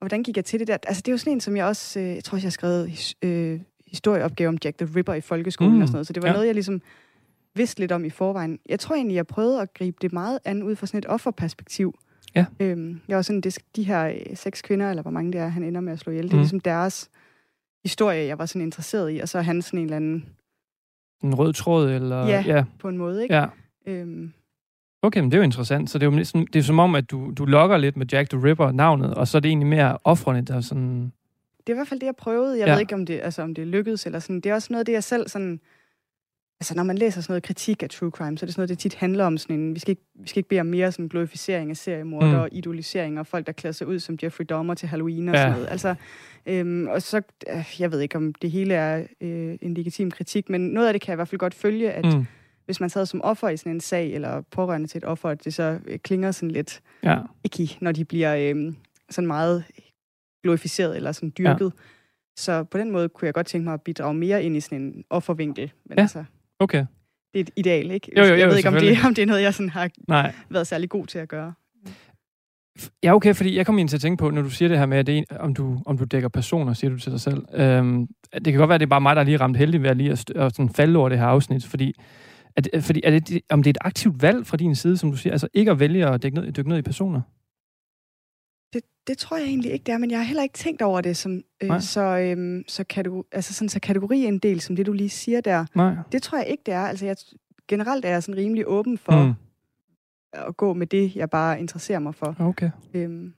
[0.00, 0.76] Og hvordan gik jeg til det der?
[0.86, 2.90] Altså, det er jo sådan en, som jeg også, øh, jeg tror, jeg har skrevet
[2.90, 5.80] his, øh, historieopgave om Jack the Ripper i folkeskolen Mm.
[5.82, 6.06] og sådan noget.
[6.06, 6.32] Så det var Ja.
[6.32, 6.82] noget, jeg ligesom
[7.54, 8.58] vidste lidt om i forvejen.
[8.68, 11.98] Jeg tror egentlig, jeg prøvede at gribe det meget an ud fra sådan et offerperspektiv.
[12.34, 12.44] Ja.
[12.60, 15.48] Øhm, jeg var sådan, det, de her øh, seks kvinder, eller hvor mange det er,
[15.48, 16.38] han ender med at slå ihjel, det Mm.
[16.38, 17.10] er ligesom deres
[17.84, 20.26] historie, jeg var sådan interesseret i, og så er han sådan en eller anden
[21.22, 21.90] En rød tråd?
[21.90, 22.44] Eller, Ja.
[22.46, 22.64] ja.
[22.78, 23.34] på en måde, ikke?
[23.34, 23.46] ja.
[23.86, 24.32] Øhm,
[25.02, 25.90] Okay, men det er jo interessant.
[25.90, 28.06] Så det er jo næsten, det er som om, at du, du lokker lidt med
[28.12, 31.12] Jack the Ripper navnet, og så er det egentlig mere offrene, der er sådan...
[31.58, 32.58] det er i hvert fald det, jeg prøvede.
[32.58, 32.66] Jeg Ja.
[32.66, 32.72] ja.
[32.72, 34.36] ved ikke, om det, altså, om det lykkedes, eller sådan.
[34.40, 35.60] Det er også noget af det, jeg selv sådan...
[36.60, 38.68] Altså, når man læser sådan noget kritik af true crime, så er det sådan noget,
[38.68, 39.74] det tit handler om sådan en...
[39.74, 42.38] Vi skal ikke, vi skal ikke bede om mere sådan glorificering af seriemordere Mm.
[42.40, 45.40] og idolisering af folk, der klæder sig ud som Jeffrey Dahmer til Halloween og Ja.
[45.40, 45.68] sådan noget.
[45.70, 45.94] Altså,
[46.46, 47.22] øhm, og så...
[47.50, 50.94] Øh, jeg ved ikke, om det hele er øh, en legitim kritik, men noget af
[50.94, 52.24] det kan jeg i hvert fald godt følge, at Mm.
[52.64, 55.44] hvis man sad som offer i sådan en sag, eller pårørende til et offer, at
[55.44, 57.18] det så øh, klinger sådan lidt Ja.
[57.44, 58.72] ikke, når de bliver øh,
[59.10, 59.64] sådan meget
[60.42, 61.64] glorificeret eller sådan dyrket.
[61.76, 61.82] Ja.
[62.36, 64.82] Så på den måde kunne jeg godt tænke mig at bidrage mere ind i sådan
[64.82, 65.72] en offervinkel.
[65.86, 66.02] Men Ja.
[66.02, 66.24] altså,
[66.58, 66.84] Okay.
[67.34, 68.10] det er et ideal, ikke?
[68.16, 69.90] Jo, jo, jo, jeg ved ikke, om det, om det er noget, jeg sådan har
[70.08, 70.34] Nej.
[70.50, 71.52] været særlig god til at gøre.
[73.02, 74.86] Ja, okay, fordi jeg kom ind til at tænke på, når du siger det her
[74.86, 77.44] med, at det er, om, du, om du dækker personer, siger du til dig selv.
[77.54, 79.82] Øhm, det kan godt være, at det er bare mig, der er lige ramt heldig
[79.82, 81.92] ved at lige at, at sådan falde over det her afsnit, fordi,
[82.56, 85.16] det, fordi er det, om det er et aktivt valg fra din side, som du
[85.16, 87.20] siger, altså ikke at vælge at dykke ned, dykke ned i personer?
[89.08, 91.16] Det, tror jeg egentlig ikke, det er, men jeg har heller ikke tænkt over det
[91.16, 91.76] som Nej.
[91.76, 95.08] øh, så, øhm, så, kategori, altså sådan, så kategori en del, som det du lige
[95.08, 95.66] siger der.
[95.74, 95.94] Nej.
[96.12, 96.80] Det tror jeg ikke, det er.
[96.86, 97.16] Altså, jeg,
[97.68, 99.28] generelt er jeg sådan rimelig åben for Mm.
[99.28, 99.34] mm.
[100.32, 102.36] at gå med det, jeg bare interesserer mig for.
[102.40, 102.70] Okay.
[102.94, 103.34] Øhm,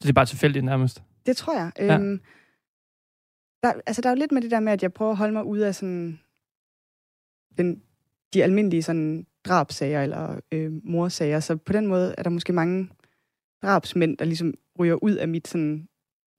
[0.00, 1.02] Så det er bare tilfældigt nærmest.
[1.26, 1.72] Det tror jeg.
[1.78, 1.98] Ja.
[1.98, 2.20] Øhm,
[3.62, 5.32] der, altså, der er jo lidt med det der med, at jeg prøver at holde
[5.32, 6.20] mig ude af sådan
[7.58, 7.82] den,
[8.34, 11.40] de almindelige sådan drabsager eller øh, morsager.
[11.40, 12.90] Så på den måde er der måske mange
[13.62, 15.88] drabsmænd, der ligesom ryger ud af mit sådan,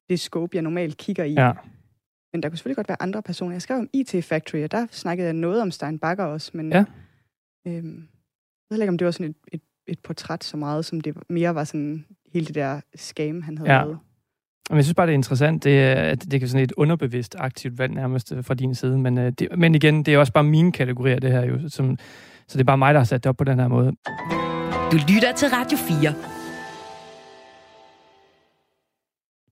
[0.10, 1.34] det scope, jeg normalt kigger i.
[1.34, 1.52] Ja.
[2.34, 3.52] Men der kunne selvfølgelig godt være andre personer.
[3.52, 6.72] Jeg skrev om IT Factory, og der snakkede jeg noget om Stein Bakker også, men
[6.72, 6.84] Ja.
[7.68, 8.08] øhm,
[8.70, 11.18] jeg ved ikke, om det var sådan et, et, et portræt så meget, som det
[11.30, 13.82] mere var sådan hele det der scam, han havde Ja.
[13.82, 13.98] lavet.
[14.70, 17.36] Men jeg synes bare, det er interessant, det er, at det er sådan et underbevidst
[17.40, 18.98] aktivt valg nærmest øh, fra din side.
[18.98, 21.70] Men, øh, det, men igen, det er også bare mine kategorier, det her jo.
[21.70, 21.98] Som,
[22.48, 23.92] så det er bare mig, der har sat det op på den her måde.
[24.92, 26.37] Du lytter til Radio 4.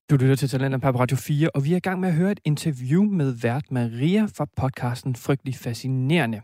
[0.10, 2.32] Du lytter til Talenter på Radio 4, og vi er i gang med at høre
[2.32, 6.42] et interview med vært Maria fra podcasten Frygtelig Fascinerende.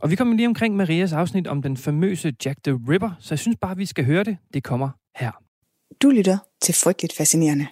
[0.00, 3.38] Og vi kommer lige omkring Marias afsnit om den famøse Jack the Ripper, så jeg
[3.38, 4.36] synes bare, vi skal høre det.
[4.54, 5.30] Det kommer her.
[6.02, 7.66] Du lytter til Frygteligt Fascinerende.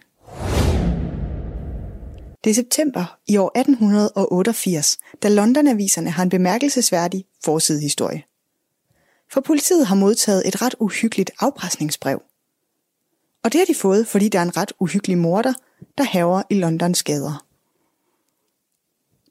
[2.45, 8.23] Det er september i år 1888, da London-aviserne har en bemærkelsesværdig forsidehistorie.
[9.33, 12.23] For politiet har modtaget et ret uhyggeligt afpresningsbrev.
[13.45, 15.53] Og det har de fået, fordi der er en ret uhyggelig morder,
[15.99, 17.47] der haver i Londons gader.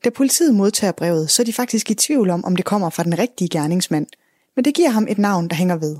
[0.03, 3.03] Da politiet modtager brevet, så er de faktisk i tvivl om, om det kommer fra
[3.03, 4.07] den rigtige gerningsmand,
[4.55, 5.97] men det giver ham et navn, der hænger ved.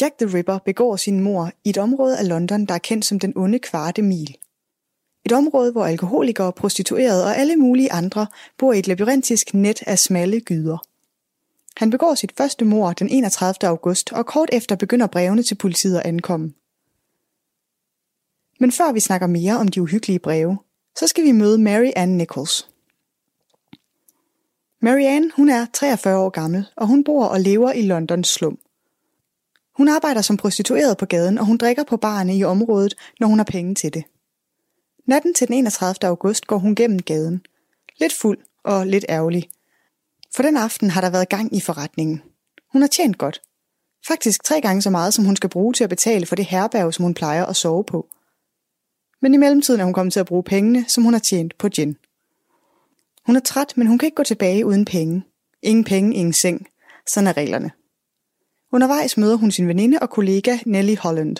[0.00, 3.18] Jack the Ripper begår sin mor i et område af London, der er kendt som
[3.18, 4.36] den onde kvarte mil.
[5.24, 8.26] Et område, hvor alkoholikere, prostituerede og alle mulige andre
[8.58, 10.91] bor i et labyrintisk net af smalle gyder.
[11.76, 13.68] Han begår sit første mord den 31.
[13.68, 16.52] august, og kort efter begynder brevene til politiet at ankomme.
[18.60, 20.58] Men før vi snakker mere om de uhyggelige breve,
[20.98, 22.68] så skal vi møde Mary Ann Nichols.
[24.80, 28.58] Mary Ann, hun er 43 år gammel, og hun bor og lever i Londons slum.
[29.76, 33.38] Hun arbejder som prostitueret på gaden, og hun drikker på barne i området, når hun
[33.38, 34.04] har penge til det.
[35.06, 36.08] Natten til den 31.
[36.08, 37.46] august går hun gennem gaden.
[38.00, 39.48] Lidt fuld og lidt ærgerlig.
[40.36, 42.22] For den aften har der været gang i forretningen.
[42.72, 43.42] Hun har tjent godt.
[44.06, 46.94] Faktisk tre gange så meget, som hun skal bruge til at betale for det herberg,
[46.94, 48.08] som hun plejer at sove på.
[49.22, 51.68] Men i mellemtiden er hun kommet til at bruge pengene, som hun har tjent på
[51.68, 51.96] gin.
[53.26, 55.22] Hun er træt, men hun kan ikke gå tilbage uden penge.
[55.62, 56.66] Ingen penge, ingen seng.
[57.06, 57.70] Sådan er reglerne.
[58.72, 61.36] Undervejs møder hun sin veninde og kollega Nelly Holland.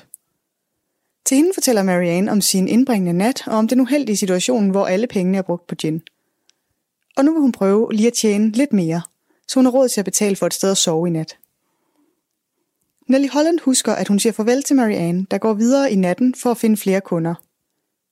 [1.27, 5.07] Til hende fortæller Marianne om sin indbringende nat og om den uheldige situation, hvor alle
[5.07, 6.03] pengene er brugt på gin.
[7.17, 9.03] Og nu vil hun prøve lige at tjene lidt mere,
[9.49, 11.39] så hun har råd til at betale for et sted at sove i nat.
[13.09, 16.51] Nelly Holland husker, at hun siger farvel til Marianne, der går videre i natten for
[16.51, 17.35] at finde flere kunder.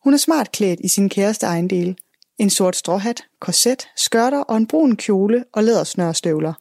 [0.04, 1.98] Hun er smart klædt i sin kæreste ejendel.
[2.38, 6.52] En sort stråhat, korset, skørter og en brun kjole og lædersnørstøvler.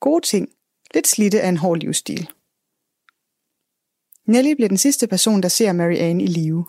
[0.00, 0.48] Gode ting.
[0.94, 2.30] Lidt slidte af en hård livsstil.
[4.26, 6.64] Nelly bliver den sidste person, der ser Marianne i live.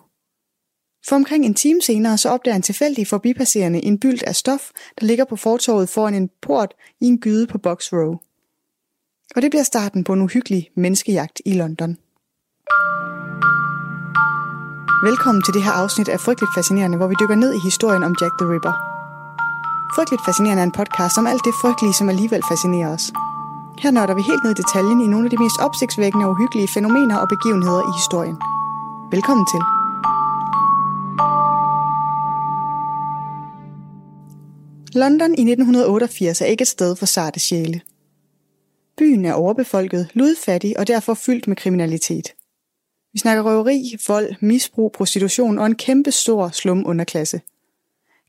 [1.08, 5.06] For omkring en time senere, så opdager en tilfældig forbipasserende en bylt af stof, der
[5.06, 8.14] ligger på fortorvet foran en port i en gyde på Box Row.
[9.36, 11.96] Og det bliver starten på en uhyggelig menneskejagt i London.
[15.08, 18.14] Velkommen til det her afsnit af Frygteligt Fascinerende, hvor vi dykker ned i historien om
[18.20, 18.74] Jack the Ripper.
[19.96, 23.12] Frygteligt Fascinerende er en podcast om alt det frygtelige, som alligevel fascinerer os.
[23.82, 26.68] Her nørder vi helt ned i detaljen i nogle af de mest opsigtsvækkende og uhyggelige
[26.74, 28.38] fænomener og begivenheder i historien.
[29.14, 29.83] Velkommen til.
[34.94, 37.80] London i 1988 er ikke et sted for sarte sjæle.
[38.96, 42.34] Byen er overbefolket, ludfattig og derfor fyldt med kriminalitet.
[43.12, 47.40] Vi snakker røveri, vold, misbrug, prostitution og en kæmpe stor slum underklasse.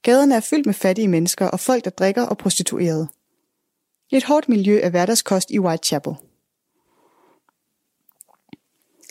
[0.01, 3.07] Gaderne er fyldt med fattige mennesker og folk, der drikker og prostituerede.
[4.11, 6.13] Et hårdt miljø er hverdagskost i Whitechapel.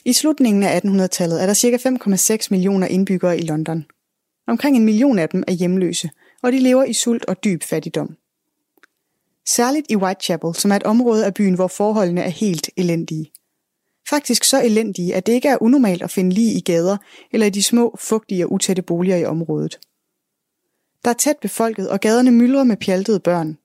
[0.04, 2.36] I slutningen af 1800-tallet er der ca.
[2.36, 3.84] 5,6 millioner indbyggere i London.
[4.46, 6.10] Omkring en million af dem er hjemløse,
[6.44, 8.16] og de lever i sult og dyb fattigdom.
[9.46, 13.32] Særligt i Whitechapel, som er et område af byen, hvor forholdene er helt elendige.
[14.10, 16.96] Faktisk så elendige, at det ikke er unormalt at finde lige i gader
[17.32, 19.78] eller i de små, fugtige og utætte boliger i området.
[21.04, 23.58] Der er tæt befolket, og gaderne myldrer med pjaltede børn.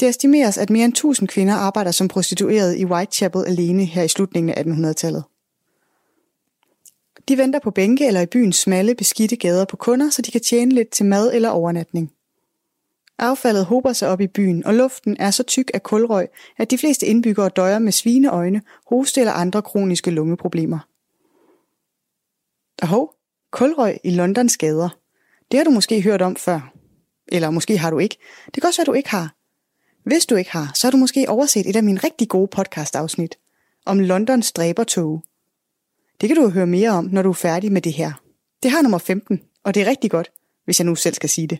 [0.00, 4.08] Det estimeres, at mere end 1000 kvinder arbejder som prostituerede i Whitechapel alene her i
[4.08, 5.24] slutningen af 1800-tallet.
[7.28, 10.40] De venter på bænke eller i byens smalle, beskidte gader på kunder, så de kan
[10.40, 12.12] tjene lidt til mad eller overnatning.
[13.18, 16.78] Affaldet hober sig op i byen, og luften er så tyk af kulrøg, at de
[16.78, 20.78] fleste indbyggere døjer med svineøjne, hoste eller andre kroniske lungeproblemer.
[22.82, 23.14] Og hov,
[23.50, 24.88] kulrøg i Londons gader.
[25.50, 26.72] Det har du måske hørt om før.
[27.28, 28.18] Eller måske har du ikke.
[28.46, 29.34] Det kan også være, du ikke har.
[30.04, 33.38] Hvis du ikke har, så har du måske overset et af mine rigtig gode podcast-afsnit
[33.86, 35.22] om Londons dræbertog.
[36.20, 38.12] Det kan du høre mere om, når du er færdig med det her.
[38.62, 40.30] Det har nummer 15, og det er rigtig godt,
[40.64, 41.58] hvis jeg nu selv skal sige det.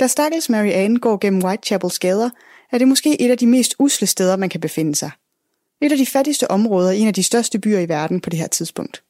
[0.00, 2.30] Da Stakkels Mary Ann går gennem Whitechapels gader,
[2.72, 5.10] er det måske et af de mest usle steder, man kan befinde sig.
[5.80, 8.38] Et af de fattigste områder i en af de største byer i verden på det
[8.38, 9.02] her tidspunkt.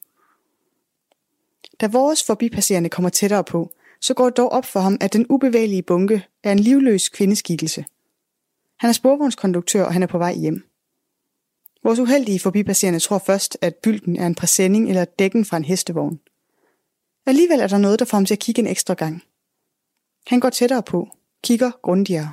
[1.81, 3.71] Da vores forbipasserende kommer tættere på,
[4.01, 7.85] så går det dog op for ham, at den ubevægelige bunke er en livløs kvindeskikkelse.
[8.79, 10.63] Han er sporvognskonduktør, og han er på vej hjem.
[11.83, 16.19] Vores uheldige forbipasserende tror først, at bylden er en præsending eller dækken fra en hestevogn.
[17.25, 19.23] Alligevel er der noget, der får ham til at kigge en ekstra gang.
[20.27, 21.07] Han går tættere på,
[21.43, 22.31] kigger grundigere.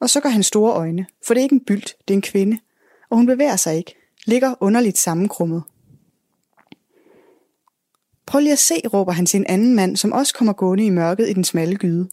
[0.00, 2.22] Og så går han store øjne, for det er ikke en bylt, det er en
[2.22, 2.58] kvinde.
[3.10, 3.94] Og hun bevæger sig ikke,
[4.26, 5.62] ligger underligt sammenkrummet.
[8.26, 10.90] Prøv lige at se, råber han til en anden mand, som også kommer gående i
[10.90, 12.08] mørket i den smalle gyde.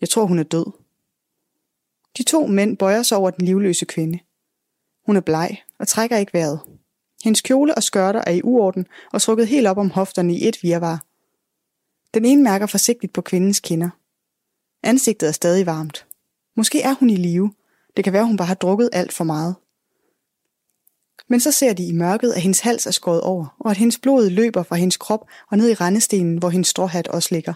[0.00, 0.66] Jeg tror, hun er død.
[2.18, 4.18] De to mænd bøjer sig over den livløse kvinde.
[5.06, 6.60] Hun er bleg og trækker ikke vejret.
[7.24, 10.62] Hendes kjole og skørter er i uorden og trukket helt op om hofterne i et
[10.62, 11.04] virvar.
[12.14, 13.90] Den ene mærker forsigtigt på kvindens kinder.
[14.82, 16.06] Ansigtet er stadig varmt.
[16.56, 17.52] Måske er hun i live.
[17.96, 19.54] Det kan være, hun bare har drukket alt for meget.
[21.28, 23.98] Men så ser de i mørket, at hendes hals er skåret over, og at hendes
[23.98, 27.54] blod løber fra hendes krop og ned i rendestenen, hvor hendes stråhat også ligger.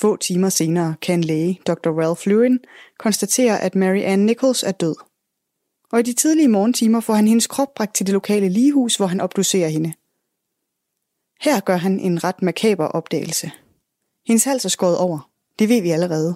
[0.00, 1.90] Få timer senere kan en læge, Dr.
[1.90, 2.58] Ralph Lewin,
[2.98, 4.94] konstatere, at Mary Ann Nichols er død.
[5.92, 9.06] Og i de tidlige morgentimer får han hendes krop bragt til det lokale ligehus, hvor
[9.06, 9.92] han obducerer hende.
[11.40, 13.50] Her gør han en ret makaber opdagelse.
[14.26, 15.30] Hendes hals er skåret over.
[15.58, 16.34] Det ved vi allerede.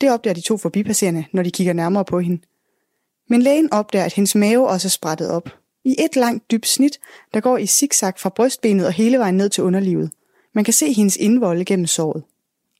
[0.00, 2.42] Det opdager de to forbipasserende, når de kigger nærmere på hende.
[3.28, 5.50] Men lægen opdager, at hendes mave også er sprættet op.
[5.84, 6.98] I et langt dybt snit,
[7.34, 10.10] der går i zigzag fra brystbenet og hele vejen ned til underlivet.
[10.54, 12.22] Man kan se hendes indvolde gennem såret.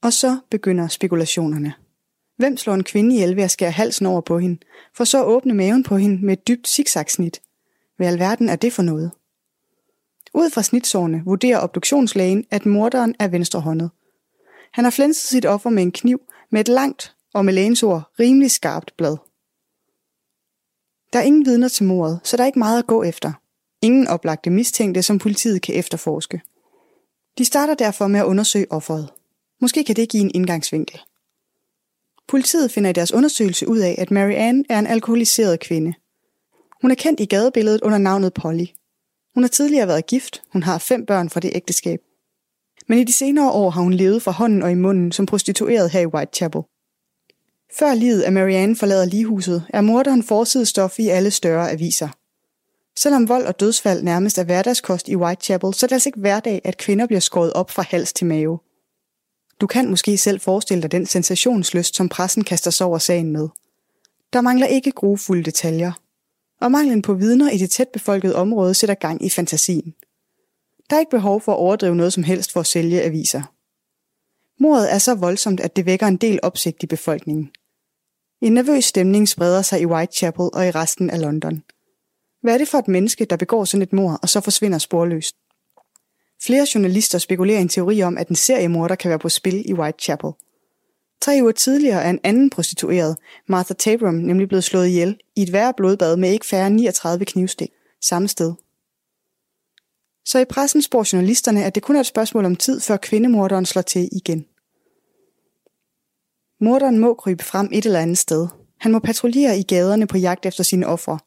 [0.02, 1.74] Og så begynder spekulationerne.
[2.38, 4.58] Hvem slår en kvinde ihjel ved at skære halsen over på hende,
[4.94, 7.42] for så åbne maven på hende med et dybt zigzagsnit?
[7.96, 9.10] Hvad alverden er det for noget?
[10.34, 13.90] Ud fra snitsårene vurderer obduktionslægen, at morderen er venstrehåndet.
[14.72, 16.20] Han har flænset sit offer med en kniv
[16.50, 19.16] med et langt og med lægens ord rimelig skarpt blad.
[21.12, 23.32] Der er ingen vidner til mordet, så der er ikke meget at gå efter.
[23.82, 26.40] Ingen oplagte mistænkte, som politiet kan efterforske.
[27.38, 29.08] De starter derfor med at undersøge offeret.
[29.60, 31.00] Måske kan det give en indgangsvinkel.
[32.28, 35.94] Politiet finder i deres undersøgelse ud af, at Mary Ann er en alkoholiseret kvinde.
[36.82, 38.66] Hun er kendt i gadebilledet under navnet Polly.
[39.34, 42.00] Hun har tidligere været gift, hun har fem børn fra det ægteskab.
[42.88, 45.90] Men i de senere år har hun levet fra hånden og i munden som prostitueret
[45.90, 46.62] her i Whitechapel.
[47.78, 52.08] Før livet af Marianne forlader ligehuset, er morderen forsidestof i alle større aviser.
[52.98, 56.60] Selvom vold og dødsfald nærmest er hverdagskost i Whitechapel, så er det altså ikke hverdag,
[56.64, 58.58] at kvinder bliver skåret op fra hals til mave.
[59.60, 63.48] Du kan måske selv forestille dig den sensationsløst, som pressen kaster sig over sagen med.
[64.32, 65.92] Der mangler ikke grufulde detaljer.
[66.60, 69.94] Og manglen på vidner i det tætbefolkede område sætter gang i fantasien.
[70.90, 73.42] Der er ikke behov for at overdrive noget som helst for at sælge aviser.
[74.60, 77.50] Mordet er så voldsomt, at det vækker en del opsigt i befolkningen.
[78.40, 81.62] En nervøs stemning spreder sig i Whitechapel og i resten af London.
[82.42, 85.36] Hvad er det for et menneske, der begår sådan et mord og så forsvinder sporløst?
[86.42, 90.30] Flere journalister spekulerer en teori om, at en seriemorder kan være på spil i Whitechapel.
[91.20, 93.16] Tre uger tidligere er en anden prostitueret,
[93.48, 97.70] Martha Tabram, nemlig blevet slået ihjel i et værre blodbad med ikke færre 39 knivstik,
[98.02, 98.54] samme sted.
[100.24, 103.66] Så i pressen spår journalisterne, at det kun er et spørgsmål om tid, før kvindemorderen
[103.66, 104.46] slår til igen.
[106.60, 108.48] Morderen må krybe frem et eller andet sted.
[108.80, 111.18] Han må patruljere i gaderne på jagt efter sine ofre.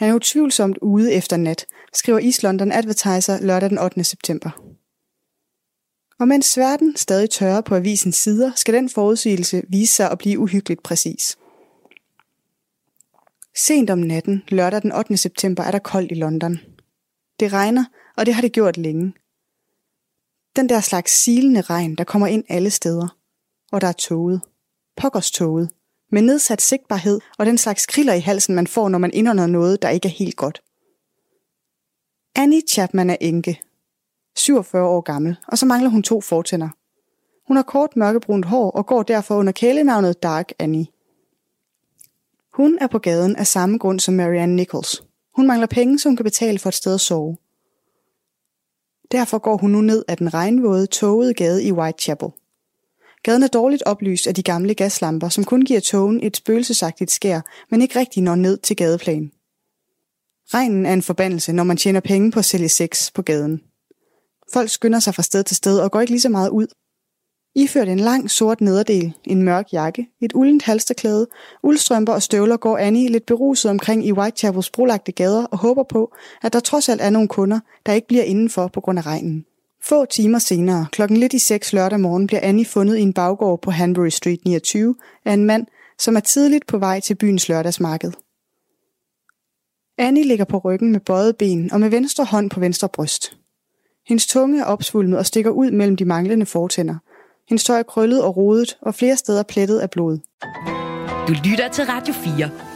[0.00, 4.04] Han er utvivlsomt ude efter nat, skriver East London Advertiser lørdag den 8.
[4.04, 4.50] september.
[6.20, 10.38] Og mens verden stadig tørrer på avisens sider, skal den forudsigelse vise sig at blive
[10.38, 11.38] uhyggeligt præcis.
[13.56, 15.16] Sent om natten, lørdag den 8.
[15.16, 16.58] september, er der koldt i London.
[17.40, 17.84] Det regner,
[18.16, 19.12] og det har det gjort længe.
[20.56, 23.16] Den der slags silende regn, der kommer ind alle steder.
[23.72, 24.40] Og der er toget.
[24.96, 25.70] Pokkers toget.
[26.12, 29.82] Med nedsat sigtbarhed og den slags kriller i halsen, man får, når man indånder noget,
[29.82, 30.62] der ikke er helt godt.
[32.34, 33.60] Annie Chapman er enke.
[34.36, 36.68] 47 år gammel, og så mangler hun to fortænder.
[37.46, 40.86] Hun har kort mørkebrunt hår og går derfor under kælenavnet Dark Annie.
[42.54, 45.04] Hun er på gaden af samme grund som Marianne Nichols.
[45.36, 47.36] Hun mangler penge, som hun kan betale for et sted at sove.
[49.12, 52.28] Derfor går hun nu ned ad den regnvåde, tågede gade i Whitechapel.
[53.22, 57.40] Gaden er dårligt oplyst af de gamle gaslamper, som kun giver togen et spøgelsesagtigt skær,
[57.70, 59.30] men ikke rigtig når ned til gadeplan.
[60.54, 63.60] Regnen er en forbandelse, når man tjener penge på at sælge sex på gaden.
[64.52, 66.66] Folk skynder sig fra sted til sted og går ikke lige så meget ud.
[67.54, 71.26] Iført en lang sort nederdel, en mørk jakke, et uldent halsterklæde,
[71.62, 76.14] uldstrømper og støvler går Annie lidt beruset omkring i Whitechapels brolagte gader og håber på,
[76.42, 79.44] at der trods alt er nogle kunder, der ikke bliver indenfor på grund af regnen.
[79.84, 83.62] Få timer senere, klokken lidt i 6 lørdag morgen, bliver Annie fundet i en baggård
[83.62, 85.66] på Hanbury Street 29 af en mand,
[85.98, 88.12] som er tidligt på vej til byens lørdagsmarked.
[89.98, 93.36] Annie ligger på ryggen med bøjet ben og med venstre hånd på venstre bryst.
[94.08, 96.96] Hendes tunge er opsvulmet og stikker ud mellem de manglende fortænder.
[97.48, 100.18] Hendes tøj er krøllet og rodet og flere steder plettet af blod.
[101.28, 102.69] Du lytter til Radio 4.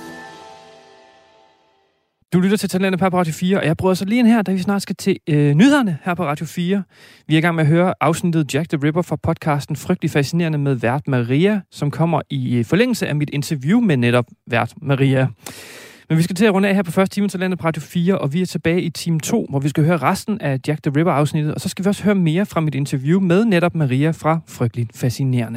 [2.34, 4.52] Du lytter til Talentet på Radio 4, og jeg bryder så lige ind her, da
[4.52, 6.82] vi snart skal til øh, nyhederne her på Radio 4.
[7.28, 10.58] Vi er i gang med at høre afsnittet Jack the Ripper fra podcasten Frygtelig Fascinerende
[10.58, 15.26] med vært Maria, som kommer i øh, forlængelse af mit interview med netop vært Maria.
[16.08, 17.82] Men vi skal til at runde af her på første time til landet på Radio
[17.82, 20.82] 4, og vi er tilbage i time 2, hvor vi skal høre resten af Jack
[20.82, 23.74] the Ripper afsnittet, og så skal vi også høre mere fra mit interview med netop
[23.74, 25.52] Maria fra Frygteligt Fascinerende.